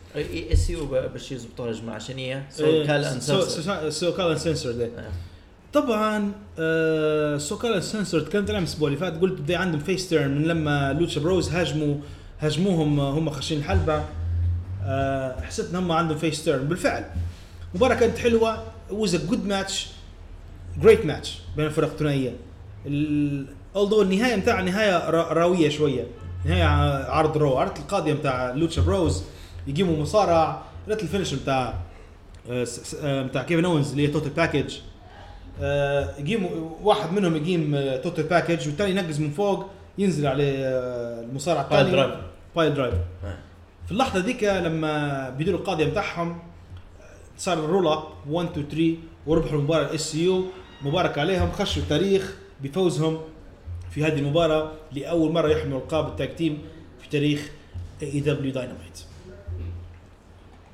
[0.52, 4.26] SCU باش يزبطوها يا جماعة عشان هي سو إيه، Cal Un- So So So Cal
[4.48, 5.12] Un- آه.
[5.74, 10.32] طبعا آه So Cal Uncensored تكلمت عنهم الأسبوع اللي فات قلت بدي عندهم face turn
[10.32, 11.96] من لما Lucha Bros هاجموا
[12.40, 14.04] هاجموهم آه، هم خاشين الحلبه
[14.84, 17.06] آه حسيت إن هم عندهم face turn بالفعل
[17.76, 18.64] مباراة كانت حلوة.
[18.92, 19.88] was a good match
[20.82, 22.32] great match بين الفرق الثنائية.
[23.76, 26.08] although النهاية بتاع نهاية را- راوية شوية.
[26.46, 26.64] نهاية
[27.10, 29.24] عرض رو عرض القاضية بتاع Lucha Bros
[29.68, 31.74] يقيموا مصارع ريت ال finish بتاع
[32.50, 34.78] آه، س- س- آه، بتاع كيفن اونز اللي هي total package
[36.20, 36.46] يقيم
[36.84, 37.72] واحد منهم يقيم
[38.04, 39.66] total package والثاني ينقز من فوق
[39.98, 42.22] ينزل عليه آه، المصارع pile الثاني driver.
[42.56, 43.38] pile driver آه.
[43.86, 46.38] في اللحظة ذيك لما بيديروا القاضية بتاعهم
[47.38, 48.96] صار ال roll up 1 2 3
[49.28, 50.46] وربحوا المباراه ال SCU
[50.82, 53.22] مبارك عليهم خشوا التاريخ بفوزهم
[53.92, 56.58] في هذه المباراة لأول مرة يحملوا القاب ال tag team
[57.02, 57.52] في تاريخ
[58.04, 59.00] AEW Dynamite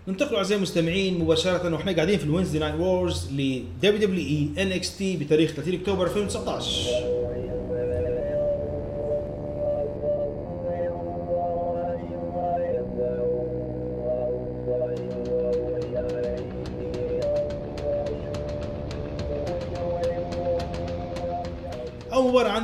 [0.07, 5.51] ننتقل أعزائي المستمعين مباشرة وإحنا قاعدين في ال Wednesday Night Wars ل WWE NXT بتاريخ
[5.51, 7.50] 30 أكتوبر 2019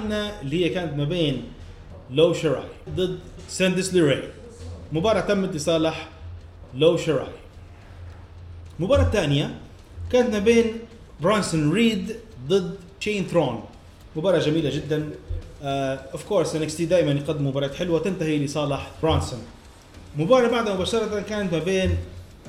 [0.08, 1.43] عندنا اللي هي كانت ما بين
[2.11, 2.63] إيو شيراي
[2.95, 4.24] ضد كانديس ليراي
[4.91, 6.10] مباراة تمت لصالح
[6.76, 7.28] إيو شيراي.
[8.80, 9.55] المباراة الثانية
[10.12, 10.80] كانت ما بين
[11.22, 12.16] برونسون ريد
[12.47, 13.63] ضد شين ثورن
[14.16, 15.10] مباراة جميلة جدا.
[15.61, 19.39] of course NXT دائما يقدم مباريات حلوة تنتهي لصالح برونسون.
[20.18, 21.97] مباراة بعدها مباشرة كانت ما بين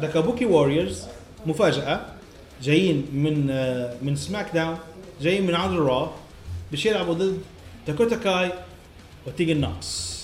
[0.00, 1.04] The Kabuki Warriors
[1.46, 2.00] مفاجأة
[2.62, 4.78] جايين من آه، من سماك داون
[5.20, 6.14] جايين من عرض الرا
[6.70, 7.38] باش يلعبوا ضد
[7.86, 8.52] داكوتا كاي
[9.26, 10.18] وتيجان نوكس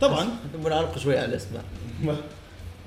[0.00, 0.28] طبعا.
[0.64, 1.64] بنعلق شوي على الأسماء.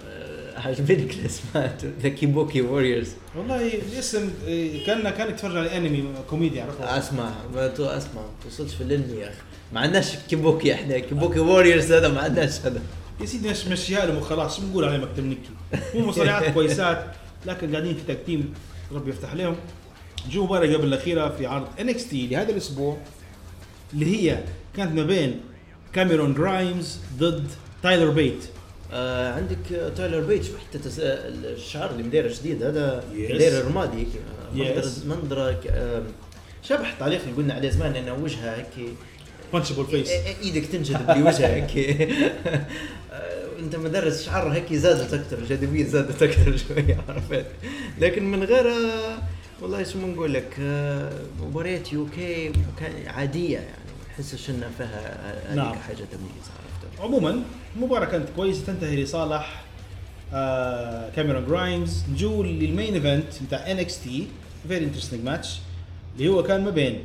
[0.08, 1.78] آه، عجبتك الأسماء.
[2.02, 7.68] The Kabuki Warriors والله الاسم إيه، كان كان يتفرج على أنمي كوميديا عرفت؟ أسمع ما
[7.68, 8.22] تو أسمع.
[8.22, 9.38] ما توصلش في الأنمي يا أخي.
[9.74, 11.00] ما عندناش كيبوكي إحنا.
[11.00, 12.82] Kabuki Warriors هذا ما عندناش هذا.
[13.22, 15.50] يا سيدي مش مشيها لهم وخلاص شو بنقول عليه مكتب نكي
[15.96, 17.06] هو مصارعات كويسات
[17.46, 18.54] لكن قاعدين في tag team
[18.92, 19.56] ربي يفتح عليهم
[20.32, 21.68] جو مباراة قبل الأخيرة في عرض
[22.10, 22.98] تي لهذا الأسبوع
[23.94, 24.40] اللي هي
[24.78, 25.40] كانت ما بين
[25.94, 27.48] كاميرون جرايمز ضد
[27.84, 28.44] تايلر بيت
[28.94, 31.00] آه عندك آه، تايلر بيتش حتى تس...
[31.00, 33.32] الشعر اللي مدير جديد هذا Yes.
[33.34, 34.08] مدير رمادي.
[34.58, 35.06] آه، Yes.
[35.06, 36.04] منظرة ك- آه،
[36.64, 38.90] شبه التعليق اللي قلنا عليه زمان إنه وجهه هيك
[39.54, 40.10] punchable face
[40.44, 41.78] إيدك تنجذب لوجهه هيك.
[43.14, 47.46] آه، أنت مدرس شعر هيك زادت أكثر الجاذبية زادت أكثر شوية عرفت؟
[48.00, 49.18] لكن من غير آه،
[49.62, 52.52] والله شو بنقول لك آه، مباريات UK
[53.08, 55.76] عادية يعني ما نحسش انها فيها هذيك نعم.
[55.76, 57.42] حاجة تمييز عرفت عموما
[57.76, 59.64] المباراة كانت كويسة تنتهي لصالح
[60.34, 64.28] آه كاميرون جرايمز نجو لل main event بتاع NXT
[64.68, 65.60] very interesting match
[66.18, 67.04] اللي هو كان ما بين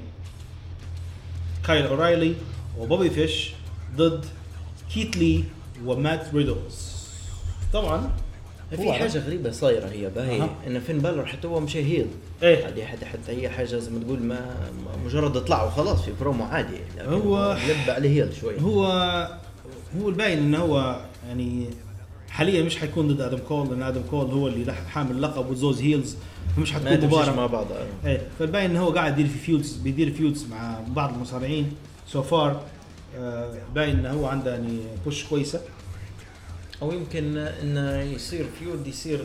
[1.67, 2.35] كايل اورايلي
[2.79, 3.51] وبوبي فيش
[3.97, 4.25] ضد
[4.95, 5.45] كيث لي
[5.85, 6.93] ومات ريدلز
[7.73, 8.11] طبعا
[8.77, 10.51] في حاجة غريبة صايرة هي باهي أها.
[10.67, 11.83] إن فين بالر حتى هو مشى
[12.43, 12.69] إيه.
[12.69, 14.57] هذه حتى حتى هي حاجة زي ما تقول ما
[15.05, 16.77] مجرد اطلع وخلاص في برومو عادي.
[17.01, 18.61] هو- قلب عليه heel شوي.
[18.61, 18.85] هو
[20.01, 21.67] هو الباين إنه هو يعني
[22.31, 26.17] حاليا مش حيكون ضد آدم كول لأن آدم كول هو اللي حامل اللقب وزوز heels
[26.57, 27.37] فمش حتكون مباراة.
[27.37, 28.09] مع بعض آه.
[28.09, 28.21] إيه.
[28.39, 31.73] فالباين إنه هو قاعد يدير في feuds بيدير feuds مع بعض المصارعين.
[32.09, 32.61] so far
[33.75, 35.61] باين إنه هو عنده يعني push كويسة.
[36.83, 39.21] أو يمكن إنه يصير feud يصير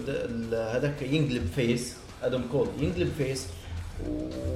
[0.53, 1.93] هذاك ينقلب face
[2.23, 3.47] آدم كول ينقلب face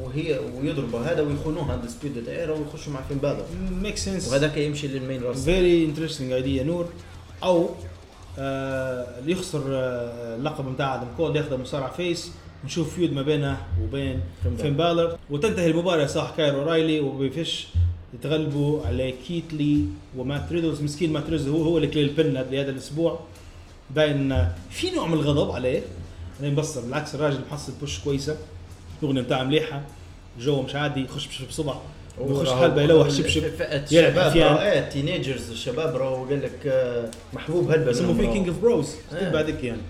[0.03, 1.12] وهي ويضربه.
[1.12, 3.45] هذا ويخونوها Undisputed Era ويخشوا مع فين بالر
[3.82, 6.89] make sense وهذاك يمشي لل main roster very interesting idea نور.
[7.43, 7.70] أو
[8.39, 12.32] آه اللي يخسر آه اللقب بتاع آدم كول ياخذ مصارع face
[12.66, 14.20] نشوف feud ما بينه وبين
[14.57, 17.67] فين بالر وتنتهي المباراة صح كايل اورايلي وبوبي فيش
[18.14, 19.86] يتغلبوا على كيث لي
[20.18, 23.20] ومات ريدلز مسكين مات ريدلز هو هو اللي كلي ال pin لهذا الأسبوع.
[23.95, 25.82] باين في نوع من الغضب عليه.
[26.41, 28.37] أنا مبصر بالعكس الراجل محصل push كويسة
[29.03, 29.81] الأغنية بتاعه مليحة
[30.39, 31.71] جو مش عادي يخش بشب
[32.27, 33.43] بيخش حلبة يلوح شبشب
[33.91, 34.53] يلعب شباب عفيان.
[34.53, 38.27] إيه teenagers الشباب راهو قال لك آه، محبوب هلبة منهم في.
[38.28, 38.95] king of bros.
[39.11, 39.81] بعدك يعني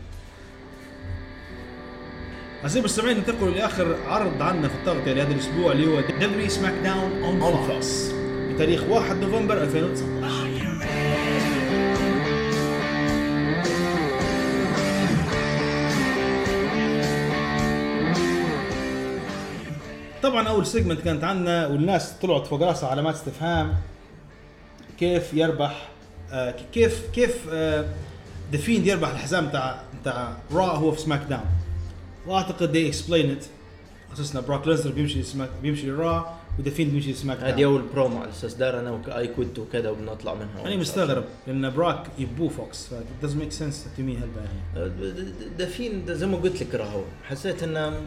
[2.64, 7.24] أعزائي المستمعين ننتقل لاخر عرض عندنا في التغطيه لهذا الأسبوع اللي هو دبليو سماك داون
[7.24, 8.12] اون فوكس
[8.54, 10.51] بتاريخ 1 نوفمبر 2019
[20.32, 23.76] طبعا أول segment كانت عندنا والناس طلعت فوق راسها علامات استفهام
[25.00, 25.90] كيف يربح
[26.32, 27.86] آه كيف كيف آه
[28.52, 31.42] The Fiend يربح الحزام بتاع بتاع Raw هو في SmackDown
[32.28, 33.46] وأعتقد they explain it
[34.14, 37.82] اساسنا براك ليزنر بيمشي سماك بيمشي ل Raw و The Fiend بيمشي SmackDown هذه أول
[37.82, 40.68] برومو على أساس دار أنا I quit وكذا وبنطلع منها.
[40.68, 44.42] أنا مستغرب لأن براك يبوه Fox ف doesn't make sense to me هلبا
[44.76, 44.92] يعني.
[45.58, 48.02] The Fiend ده زي ما قلت لك راهو حسيت إنه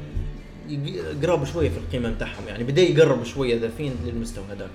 [1.22, 4.70] قرب شوية في القيمة بتاعهم يعني بدأ يقرب شوية The Fiend للمستوى هذاك.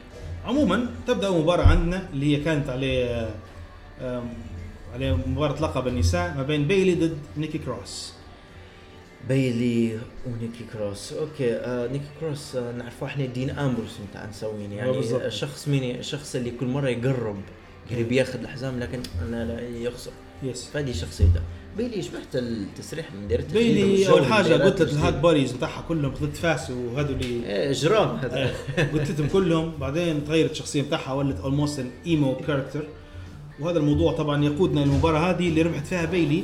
[0.45, 3.29] عموما تبدأ أول مباراة عندنا اللي هي كانت عليه
[4.93, 8.13] عليه مباراة لقب النساء ما بين بيلي ضد نيكي كروس.
[9.29, 14.75] بايلي ونيكي كروس okay آه نيكي كروس آه نعرفه إحنا دين آمبروس متاع نسوين آه،
[14.75, 15.21] يعني بالضبط.
[15.21, 17.35] الشخص مين الشخص اللي كل مرة يقرب
[17.91, 20.11] قريب ياخذ الحزام لكن أنا لا يخسر.
[20.43, 21.41] yes فهذه شخصيته.
[21.77, 26.37] بايلي شبحت التسريح من ديرته بيلي أول حاجة قلت ال hug buddies بتاعها كلهم خذت
[26.37, 28.37] فاس وهذول اللي إيه جرام هذا.
[28.37, 29.71] إيه، قلت لهم كلهم.
[29.79, 32.83] بعدين تغيرت الشخصية بتاعها ولت almost emo character
[33.59, 36.43] وهذا الموضوع طبعا يقودنا للمباراة هذه اللي ربحت فيها بيلي.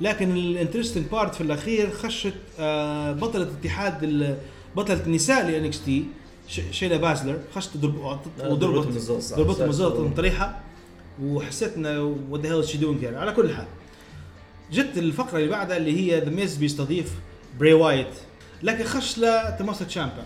[0.00, 4.36] لكن ال interesting part في الأخير خشت آه، بطلة اتحاد
[4.76, 6.04] بطلة النساء ل NXT
[6.70, 7.38] شينا بازلر.
[7.54, 8.88] خشت ضرب وضربت.
[8.88, 9.36] ضربتهم صح.
[9.66, 10.60] بالزلط طريحه
[11.22, 13.66] وحسيت انه what the hell she doing على كل حال.
[14.74, 17.12] جت الفقرة اللي بعدها اللي هي The Miz بيستضيف
[17.60, 18.14] براي وايت
[18.62, 20.22] لكن خش لتوماسو تشامبا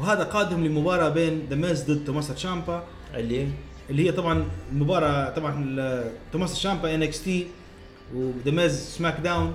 [0.00, 3.48] وهذا قادم لمباراة بين The Miz ضد توماسو تشامبا اللي
[3.90, 5.74] اللي هي طبعا المباراه طبعا
[6.32, 7.46] توماسو تشامبا NXT
[8.14, 9.54] و The Miz SmackDown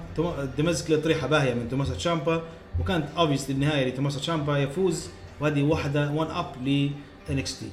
[0.58, 2.42] The Miz كانت طريحه باهية من توماسو تشامبا
[2.80, 5.10] وكانت obviously النهاية لتوماسو تشامبا يفوز.
[5.40, 6.90] وهذه واحدة 1 up ل
[7.30, 7.66] NXT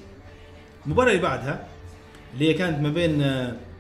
[0.87, 1.67] المباراة اللي بعدها
[2.35, 3.19] اللي هي كانت ما بين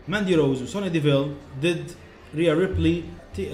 [0.08, 1.90] ماندي روز وسوني ديفيل ضد
[2.36, 3.02] ريا ريبلي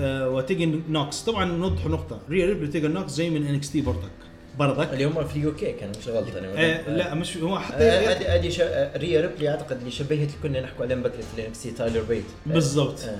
[0.01, 1.23] آه، وتيجن نوكس.
[1.23, 2.21] طبعا نوضح نقطة.
[2.31, 4.11] ريا ريبلي وتيجن نوكس جاي من NXT برضك.
[4.59, 4.93] برضك.
[4.93, 8.13] اللي هم في ال UK كان مش غلط أنا آه لا مش هو حتى آه،
[8.13, 11.41] هذه هذه شا- آه، ريا ريبلي أعتقد اللي شبهت اللي كنا نحكوا عليهم بكره في
[11.41, 12.25] ال NXT تايلر بيت.
[12.51, 13.01] آه، بالضبط.
[13.01, 13.17] آه، آه.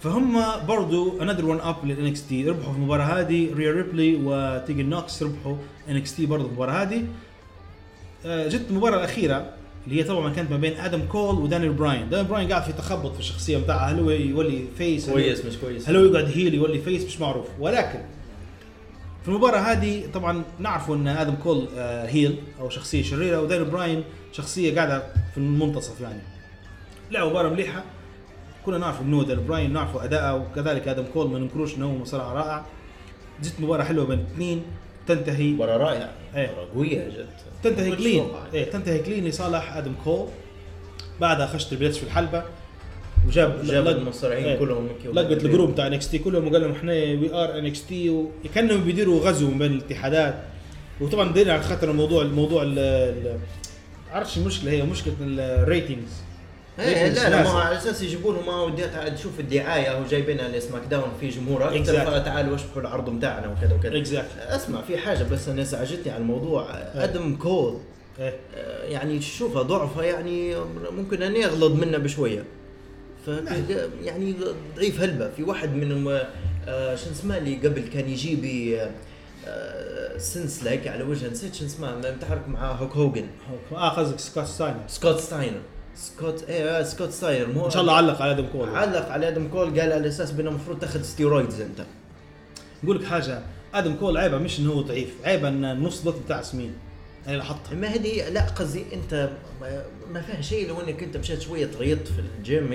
[0.00, 2.48] فهم برضو another one up لل NXT.
[2.48, 5.56] ربحوا في المباراة هذه ريا ريبلي وتيجن نوكس ربحوا
[5.88, 7.04] NXT برضو في المباراة هذه.
[8.26, 9.50] آه، جت المباراة الأخيرة.
[9.86, 12.08] اللي هي طبعا كانت ما بين آدم كول ودانيال براين.
[12.10, 15.88] دانيال براين قاعد في تخبط في الشخصيه بتاعها هل هو يولي face كويس مش كويس.
[15.88, 17.46] هل هو يقعد heel يولي face مش معروف.
[17.60, 17.98] ولكن
[19.22, 24.04] في المباراة هذه طبعا نعرفوا إن آدم كول آه، heel أو شخصية شريرة ودانيال براين
[24.32, 25.02] شخصية قاعدة
[25.32, 26.20] في المنتصف يعني.
[27.10, 27.84] لعبوا مباراة مليحة.
[28.66, 32.64] كنا نعرف منو دانيال براين نعرفوا أداءه وكذلك آدم كول ما ننكروش انه مصارع رائع.
[33.42, 34.62] جت مباراة حلوة بين الاثنين
[35.08, 36.10] تنتهي مباراة رائعة.
[36.36, 36.50] إيه.
[36.50, 37.26] مباراة قوية جد.
[37.62, 38.24] تنتهي clean.
[38.24, 38.42] متوقع.
[38.54, 39.24] إيه تنتهي clean.
[39.24, 40.26] لصالح آدم كول.
[41.20, 42.42] بعدها خش Triple H في الحلبة.
[43.28, 44.58] وجاب جاب المصارعين إيه.
[44.58, 48.10] كلهم لقت ال group بتاع NXT كلهم وقال لهم إحنا we are NXT
[48.44, 50.34] وكانهم بيديروا غزو بين الاتحادات.
[51.00, 53.38] وطبعا دينا على خاطر الموضوع الموضوع ال- ال-
[54.12, 56.12] عرفش المشكلة؟ هي مشكلة ال ratings
[56.78, 60.48] إيه لا لا ما على أساس يجيبوا لهم ما ودي تعال تشوف الدعاية هو جايبينها
[60.48, 62.10] ل SmackDown في جمهور أكثر Exactly.
[62.10, 63.98] فتعالوا اشبحوا العرض بتاعنا وكذا وكذا.
[63.98, 66.66] exactly أسمع في حاجة بس أنا إزعجتني على الموضوع.
[66.94, 67.78] أدم كول
[68.18, 68.36] إيه.
[68.56, 70.54] آه، يعني تشوفها ضعفها يعني
[70.90, 72.44] ممكن ان يغلط منا بشوية.
[73.26, 73.30] ف
[74.02, 74.34] يعني
[74.76, 75.30] ضعيف هلبة.
[75.30, 76.08] في واحد من
[76.68, 78.44] آه، شو اسمه اللي قبل كان يجيب
[79.46, 83.26] آه، سنس لايك على وجهه نسيت شو اسمه متحرك مع هلك هوجن
[83.72, 84.80] آه قصدك سكوت ستاينر.
[84.88, 85.60] سكوت ستاينر.
[85.94, 88.68] سكوت إيه آه، سكوت ستاينر مو إن شاء الله علق على آدم كول.
[88.68, 89.80] علق على آدم كول.
[89.80, 91.84] قال على أساس بأنه المفروض تاخذ steroids أنت.
[92.84, 93.42] نقول لك حاجة
[93.74, 96.72] آدم كول عيبه مش إنه هو ضعيف عيبه إن النص الوطي بتاعه سمين
[97.28, 99.30] أنا حطها ما هذه لا قصدي أنت
[100.12, 102.72] ما- فيها شيء لو إنك أنت مشيت شوية تريضت في الجيم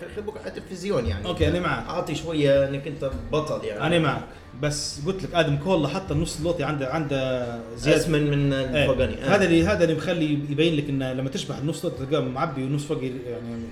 [0.00, 1.26] في الخبوك على التلفزيون يعني.
[1.26, 3.86] أوكي أنا معك أعطي شوية إنك أنت بطل يعني.
[3.86, 4.22] أنا معك
[4.62, 7.46] بس قلت لك آدم كول حط النص اللوطي عنده عنده
[7.76, 8.00] زيادة.
[8.00, 8.52] اسمن من.
[8.52, 9.34] الفوقاني آه.
[9.36, 12.84] هذا اللي هذا اللي مخلي يبين لك انه لما تشبح النص لوطي تلقاه معبي ونص
[12.84, 13.62] فوق يعني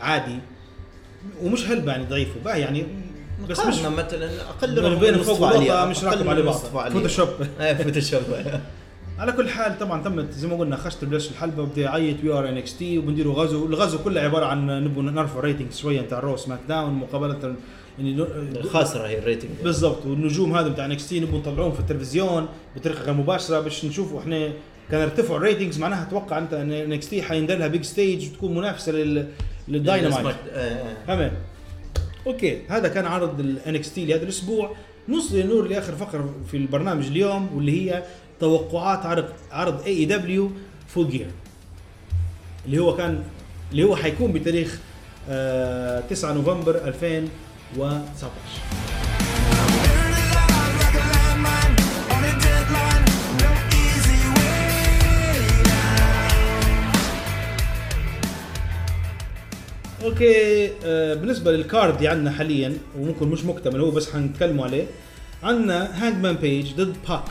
[0.00, 0.38] عادي.
[1.42, 2.86] ومش هلبة يعني ضعيفه بقى يعني.
[3.48, 6.54] بس مش مثلا أقل بين رقم فوق نصف والوطا عليه، مش راكب من على بعض.
[6.92, 7.28] فوتوشوب
[7.60, 8.22] إيه فوتوشوب
[9.20, 12.48] على كل حال طبعا تمت زي ما قلنا خشت بلاش الحلبة وبدا يعيط وي ار
[12.48, 16.00] ان إكس تي وبنديروا غزو الغزو كله عبارة عن نبغى نرفع ريتنج شوية.
[16.00, 17.56] بتاع رو سماك داون مقابلة
[17.98, 18.24] يعني
[18.62, 20.06] خاسره هي ال rating بالضبط.
[20.06, 24.52] والنجوم هذا بتاع NXT نبغى نطلعوهم في التلفزيون بطريقة غير مباشرة باش نشوفوا إحنا
[24.90, 28.92] كان ارتفعوا ال ratings معناها أتوقع أنت ان NXT حيندر لها big stage وتكون منافسة
[28.92, 29.28] لل
[29.68, 30.36] للداينامايت.
[30.52, 31.32] آه، تمام.
[32.26, 32.62] أوكي.
[32.68, 34.76] هذا كان عرض ال NXT لهذا الأسبوع.
[35.08, 38.02] نوصل لنور لآخر فقرة في البرنامج اليوم واللي هي
[38.40, 40.50] توقعات عرض عرض AEW Full
[40.88, 41.26] Gear
[42.66, 43.22] اللي هو كان
[43.72, 44.78] اللي هو حيكون بتاريخ
[45.28, 48.30] آه 9 نوفمبر 2019
[60.04, 64.86] أوكي آه بالنسبة لل card اللي عندنا حاليا وممكن مش مكتمل هو بس حنتكلموا عليه
[65.42, 67.22] عندنا هانج مان بيج ضد باك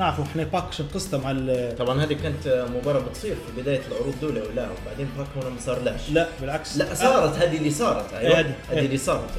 [0.00, 4.14] نعرفوا إحنا باك شو قصته مع ال- طبعا هذه كانت مباراة بتصير في بداية العروض
[4.20, 6.76] دول ولا وبعدين باك هنا ما صارلاش؟ لا بالعكس.
[6.76, 7.36] لا صارت.
[7.36, 8.38] هذه اللي صارت أيوه.
[8.40, 8.54] هذه.
[8.72, 9.30] اللي صارت.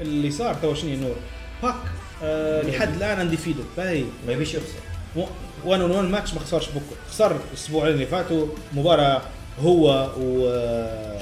[0.00, 1.16] اللي صار تو شنو نور؟
[1.62, 1.74] باك
[2.22, 4.04] آه لحد الآن undefeated باهي.
[4.26, 4.78] ما يبيش يخسر.
[5.64, 9.22] 1 on 1 ماتش ما خسرش بكره خسر الأسبوعين اللي فاتوا مباراة
[9.60, 10.48] هو و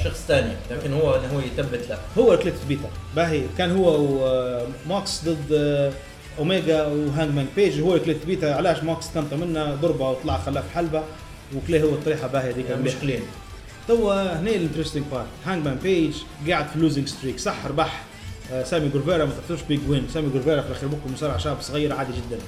[0.05, 3.43] شخص ثاني لكن هو هو يثبت لا هو كليت بيتا باهي.
[3.59, 5.93] كان هو وموكس ضد آه،
[6.39, 10.67] أوميجا وهانج مان بيج هو كليت بيتا علاش موكس استمتع منه؟ ضربة وطلع خلاه في
[10.67, 11.03] الحلبه
[11.57, 12.93] وكلي هو الطريحه باهي هذيك مش.
[13.03, 13.21] clean
[13.89, 16.15] توا هنا ال interesting part هانج مان بيج
[16.49, 18.03] قاعد في losing streak صح ربح.
[18.53, 21.93] آه، سامي جيفارا ما تعتبرش big win سامي جيفارا في الأخير بكره مصارع شاب صغير
[21.93, 22.39] عادي جدا.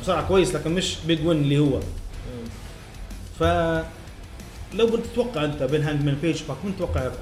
[0.00, 1.80] مصارع كويس لكن مش big win اللي هو.
[3.38, 3.42] ف
[4.74, 7.16] لو قلت تتوقع أنت بين هانج مان بيج باك من تتوقع يربح؟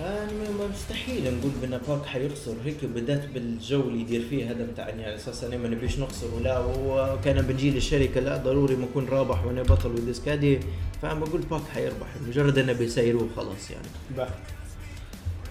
[0.00, 2.54] يعني ما- مستحيل نقول بأن باك حيخسر.
[2.64, 6.26] هيك بدأت بالجو اللي يدير فيه هذا بتاع يعني على أساس أنا ما نبيش نخسر
[6.34, 10.60] ولا وكان بنجي للشركة لا ضروري ما أكون رابح وأنا بطل والديسكادي
[11.02, 12.06] فبقول باك حيربح.
[12.28, 14.28] مجرد انه بيسيروه خلاص يعني.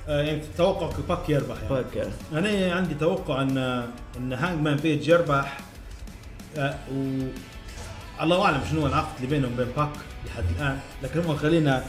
[0.08, 1.70] آه يعني تتوقع باك يربح يعني.
[1.70, 3.58] باك أنا عندي توقع أن
[4.18, 5.58] أن هانج مان بيج يربح.
[6.58, 7.20] آه و
[8.24, 9.90] الله أعلم شنو العقد اللي بينهم وبين باك
[10.28, 10.80] لحد الآن.
[11.04, 11.84] لكن هم خلينا آه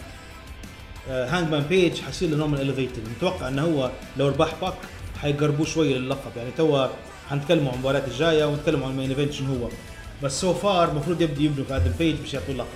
[1.11, 4.75] هانج مان بيج حيصير له نوع من ال elevating متوقع إنه هو لو ربح باك
[5.21, 6.87] حيقربوه شوية للقب يعني توا
[7.31, 9.69] حنتكلموا عن المباريات الجاية ونتكلموا عن ال main event هو.
[10.23, 12.69] بس so far المفروض يبدوا يبنوا في آدم بيج باش يعطوه اللقب.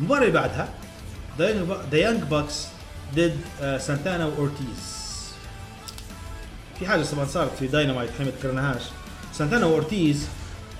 [0.00, 0.68] المباراة اللي بعدها
[1.38, 2.66] the Young Bucks
[3.14, 3.36] ضد
[3.80, 5.04] سانتانا واورتيز
[6.78, 8.82] في حاجة طبعا صارت في داينامايت إحنا ما ذكرناهاش.
[9.32, 10.26] سانتانا واورتيز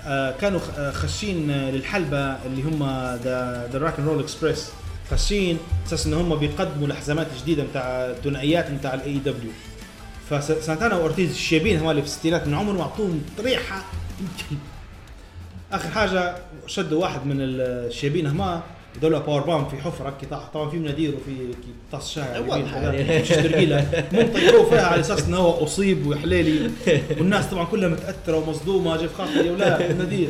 [0.07, 2.83] آه، كانوا خ- آه، خشين آه، للحلبة اللي هم
[3.23, 4.69] ذا Rock and Roll Express
[5.11, 9.51] خشين أساس إن هم بيقدموا لحزامات جديدة نتاع ثنائيات نتاع ال AEW
[10.29, 13.83] فسانتانا وأورتيز الشيبين هما اللي في الستينات من عمرهم أعطوهم طريحة
[15.71, 16.35] آخر حاجة
[16.67, 18.63] شدوا واحد من الشيبين هما
[19.01, 20.49] دولة powerbomb في حفرة كي طاح.
[20.53, 23.21] طبعا في مناديل وفي كي طاس شاي يعني.
[23.21, 24.03] مش ترقيلة.
[24.11, 26.71] طيروه فيها على أساس إنه هو أصيب وحليلي.
[27.17, 30.29] والناس طبعا كلها متأثرة ومصدومة جيف خاطر يا ولاد مناديل.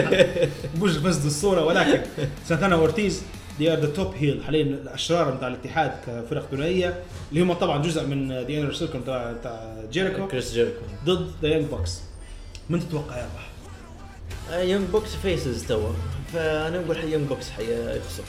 [0.78, 2.00] بوش فسد الصورة ولكن
[2.48, 3.22] سانتانا اورتيز
[3.58, 8.06] they are the top heel حاليا الاشرار بتاع الاتحاد كفرق ثنائية اللي هم طبعا جزء
[8.06, 12.00] من the Inner Circle بتاع بتاع جيريكو كريس جيركو ضد the Young Bucks
[12.70, 13.48] من تتوقع يربح؟
[14.62, 15.88] Young Bucks faces توا.
[16.32, 18.22] فأنا نقول Young Bucks حيخسر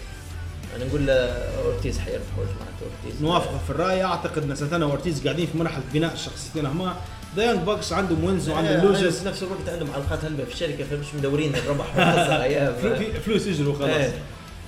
[0.76, 3.22] أنا نقول أورتيز حيربح ولا معناته أورتيز.
[3.24, 4.04] نوافقه في الرأي.
[4.04, 6.96] أعتقد إن سانتانا وأورتيز قاعدين في مرحلة بناء الشخصيتين هما.
[7.36, 10.84] the Young Bucks عندهم wins وعندهم losses في نفس الوقت عندهم علاقات هلبة في الشركة
[10.84, 11.86] فمش مدورين الربح
[12.82, 13.90] في فلوس يجروا خلاص.
[13.90, 14.14] إيه.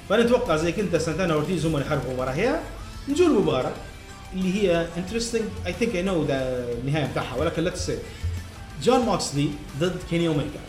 [0.10, 2.32] فانا أتوقع زي كنت سانتانا وأورتيز هم اللي يحاربوا المباراة.
[2.32, 2.60] هي
[3.10, 3.72] نجوا المباراه
[4.34, 7.98] اللي هي interesting I think I know النهايه بتاعها ولكن let's see
[8.84, 9.50] جون موكسلي
[9.80, 10.60] ضد كيني اوميجا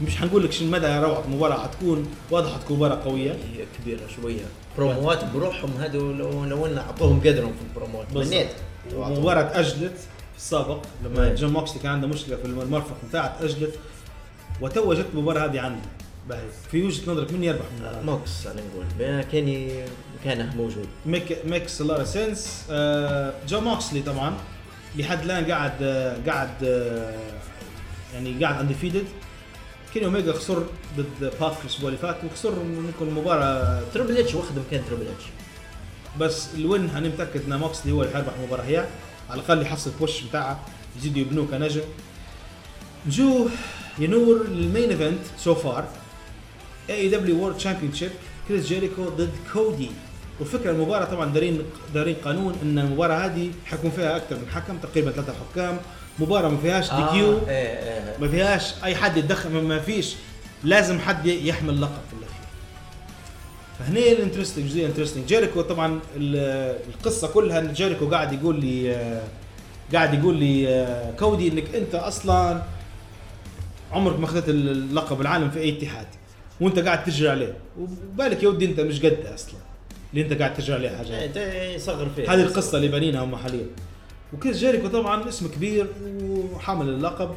[0.00, 3.30] مش حنقول لك شو مدى روعة المباراه حتكون واضح حتكون مباراة قوية.
[3.30, 4.44] هي كبيرة شوية.
[4.78, 8.06] بروموات بروحهم هذو لو لو إن أعطوهم قدرهم في البروموات.
[8.12, 8.34] بالضبط.
[8.34, 8.48] منيت.
[8.92, 9.98] المباراة تأجلت
[10.32, 11.34] في السابق لما.
[11.34, 13.74] جون موكسلي كان عنده مشكلة في المرفق بتاعه تأجلت
[14.60, 15.82] وتوا جت المباراة هذه عنده
[16.28, 19.22] باهي في وجهة نظرك من يربح؟ من؟ موكس أنا نقول.
[19.22, 19.84] كاني
[20.20, 20.86] مكانه موجود.
[21.06, 22.64] make makes lot sense
[23.48, 24.34] جون موكسلي طبعا
[24.96, 27.18] لحد الآن قاعد آه، قاعد آه،
[28.14, 29.04] يعني قاعد undefeated
[29.94, 30.66] كيني أوميجا خسر
[30.96, 35.24] ضد باك الأسبوع اللي فات وخسر ممكن مباراة تربل اتش واخذ مكان تربل اتش
[36.20, 38.86] بس ال win أنا متأكد إن موكسلي هو اللي حيربح المباراه هي.
[39.30, 40.60] على الأقل يحصل push بتاعه
[40.98, 41.80] يزيدوا يبنوه كنجم.
[43.06, 43.48] نجو
[43.98, 45.88] now لل main event so far
[46.90, 48.10] AEW World Championship
[48.48, 49.90] كريس جيريكو ضد كودي
[50.40, 51.62] والفكرة المباراة طبعا دارين
[51.94, 55.76] دارين قانون إن المباراة هذه حيكون فيها أكثر من حكم تقريبا ثلاثة حكام.
[56.18, 58.16] مباراة ما فيهاش DQ إيه إيه.
[58.20, 60.14] ما فيهاش أي حد يتدخل ما- فيش.
[60.64, 62.36] لازم حد يحمل لقب في الأخير.
[63.78, 68.94] فهنا ال interesting جزئية interesting جيريكو طبعا ال- القصة كلها إن جيريكو قاعد يقول لي
[68.94, 69.22] آه،
[69.92, 72.62] قاعد يقول لي آه، كودي إنك أنت أصلا
[73.92, 76.06] عمرك ما أخذت اللقب العالم في أي اتحاد.
[76.60, 77.56] وانت قاعد تجري عليه.
[77.78, 79.60] وبالك يا ودي انت مش قده أصلا.
[80.12, 81.24] اللي انت قاعد تجري عليه حاجة.
[81.24, 81.36] انت
[81.76, 82.34] يصغر فيه.
[82.34, 83.66] هذه القصة اللي بانينها هم حاليا.
[84.32, 85.86] وكريس جيريكو طبعا اسم كبير
[86.28, 87.30] وحامل اللقب.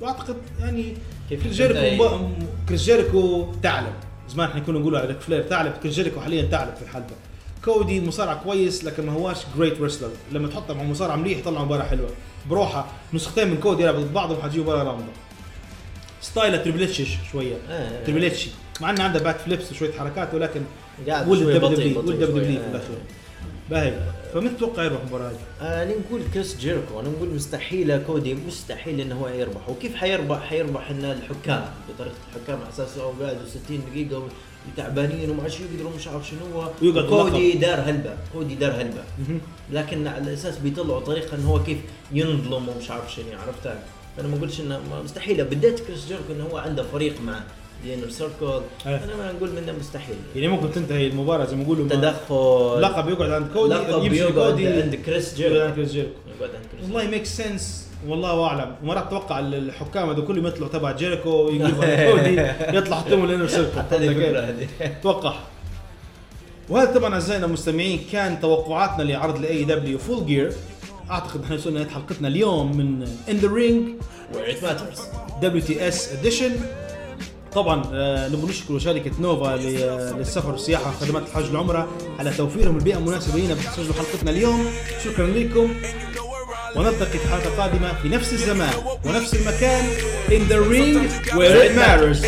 [0.00, 0.94] وأعتقد يعني
[1.28, 2.46] كيف كريس جيريكو مب...
[2.68, 3.92] كريس جيريكو ثعلب
[4.28, 7.14] زمان إحنا كنا نقول على ريك فلير ثعلب كريس جيريكو حاليا ثعلب في الحلبة.
[7.64, 11.84] كودي مصارع كويس لكن ما هواش great wrestler لما تحطه مع مصارع مليح يطلع مباراة
[11.84, 12.10] حلوة.
[12.50, 15.12] بروحه نسختين من كودي يلعبوا ضد بعضهم حتجيب مباراه رامضة.
[16.20, 17.02] style ه تريبل إتش
[17.32, 17.56] شوية.
[17.70, 18.04] آه.
[18.04, 18.48] تريبل إتش.
[18.80, 20.60] مع إنه عنده backflips وشوية حركات ولكن
[21.08, 22.26] قاعد ولد شوي دبليو ولد دبليو.
[22.26, 22.96] دبليو في الأخير.
[23.70, 23.94] باهي.
[24.34, 27.00] فمن تتوقع يربح المباراه هذه؟ آه، أنا نقول كريس جيركو.
[27.00, 29.68] أنا نقول مستحيل كودي مستحيل إنه هو يربح.
[29.68, 34.28] وكيف حيربح؟ حيربح إن الحكام بطريقة الحكام على أساس هو قاعد 60 دقيقة
[34.72, 36.70] وتعبانين وما عادش يقدروا مش عارف شنو هو.
[37.08, 37.52] كودي.
[37.52, 38.16] دار هلبة.
[38.32, 39.02] كودي دار هلبة.
[39.72, 41.78] لكن على أساس بيطلعوا طريقة إنه هو كيف
[42.12, 43.78] ينظلم ومش عارف شنو عرفتها
[44.20, 45.44] أنا ما أقولش إنه ما- مستحيل.
[45.44, 47.40] بديت كريس جيركو إنه هو عنده فريق مع
[47.84, 48.96] the Inner Circle أيه.
[49.04, 50.16] أنا ما نقول منه مستحيل.
[50.36, 52.82] يعني ممكن تنتهي المباراة زي ما يقولوا ما- تدخل.
[52.82, 54.68] لقب يقعد عند كودي لقب يمشي يقعد كودي.
[54.68, 56.10] عند كريس يقعد عند جيركو كريس جيركو.
[56.40, 58.74] يقعد عند كريس والله make sense والله أعلم.
[58.82, 61.74] ومرات أتوقع الحكام هذول كلهم يطلعوا تبع جيريكو يجيب
[62.10, 62.40] كودي
[62.78, 63.80] يطلع حطهم ال Inner Circle
[64.80, 65.34] أتوقع
[66.68, 70.52] وهذا طبعا أعزائنا المستمعين كان توقعاتنا لعرض ل AEW Full Gear
[71.10, 73.88] أعتقد نحن وصلنا نهايه حلقتنا اليوم من In The Ring
[74.32, 75.00] where it matters.
[75.42, 76.50] WTS edition
[77.54, 83.38] طبعا آه، نبغى نشكر شركة نوفا للسفر والسياحة وخدمات الحج والعمره على توفيرهم البيئة المناسبه
[83.38, 84.66] لنا بتسجلوا حلقتنا اليوم.
[85.04, 85.74] شكرا لكم.
[86.76, 88.72] ونلتقي في حلقة قادمة في نفس الزمان
[89.04, 89.84] ونفس المكان.
[90.28, 92.20] In the ring where it matters.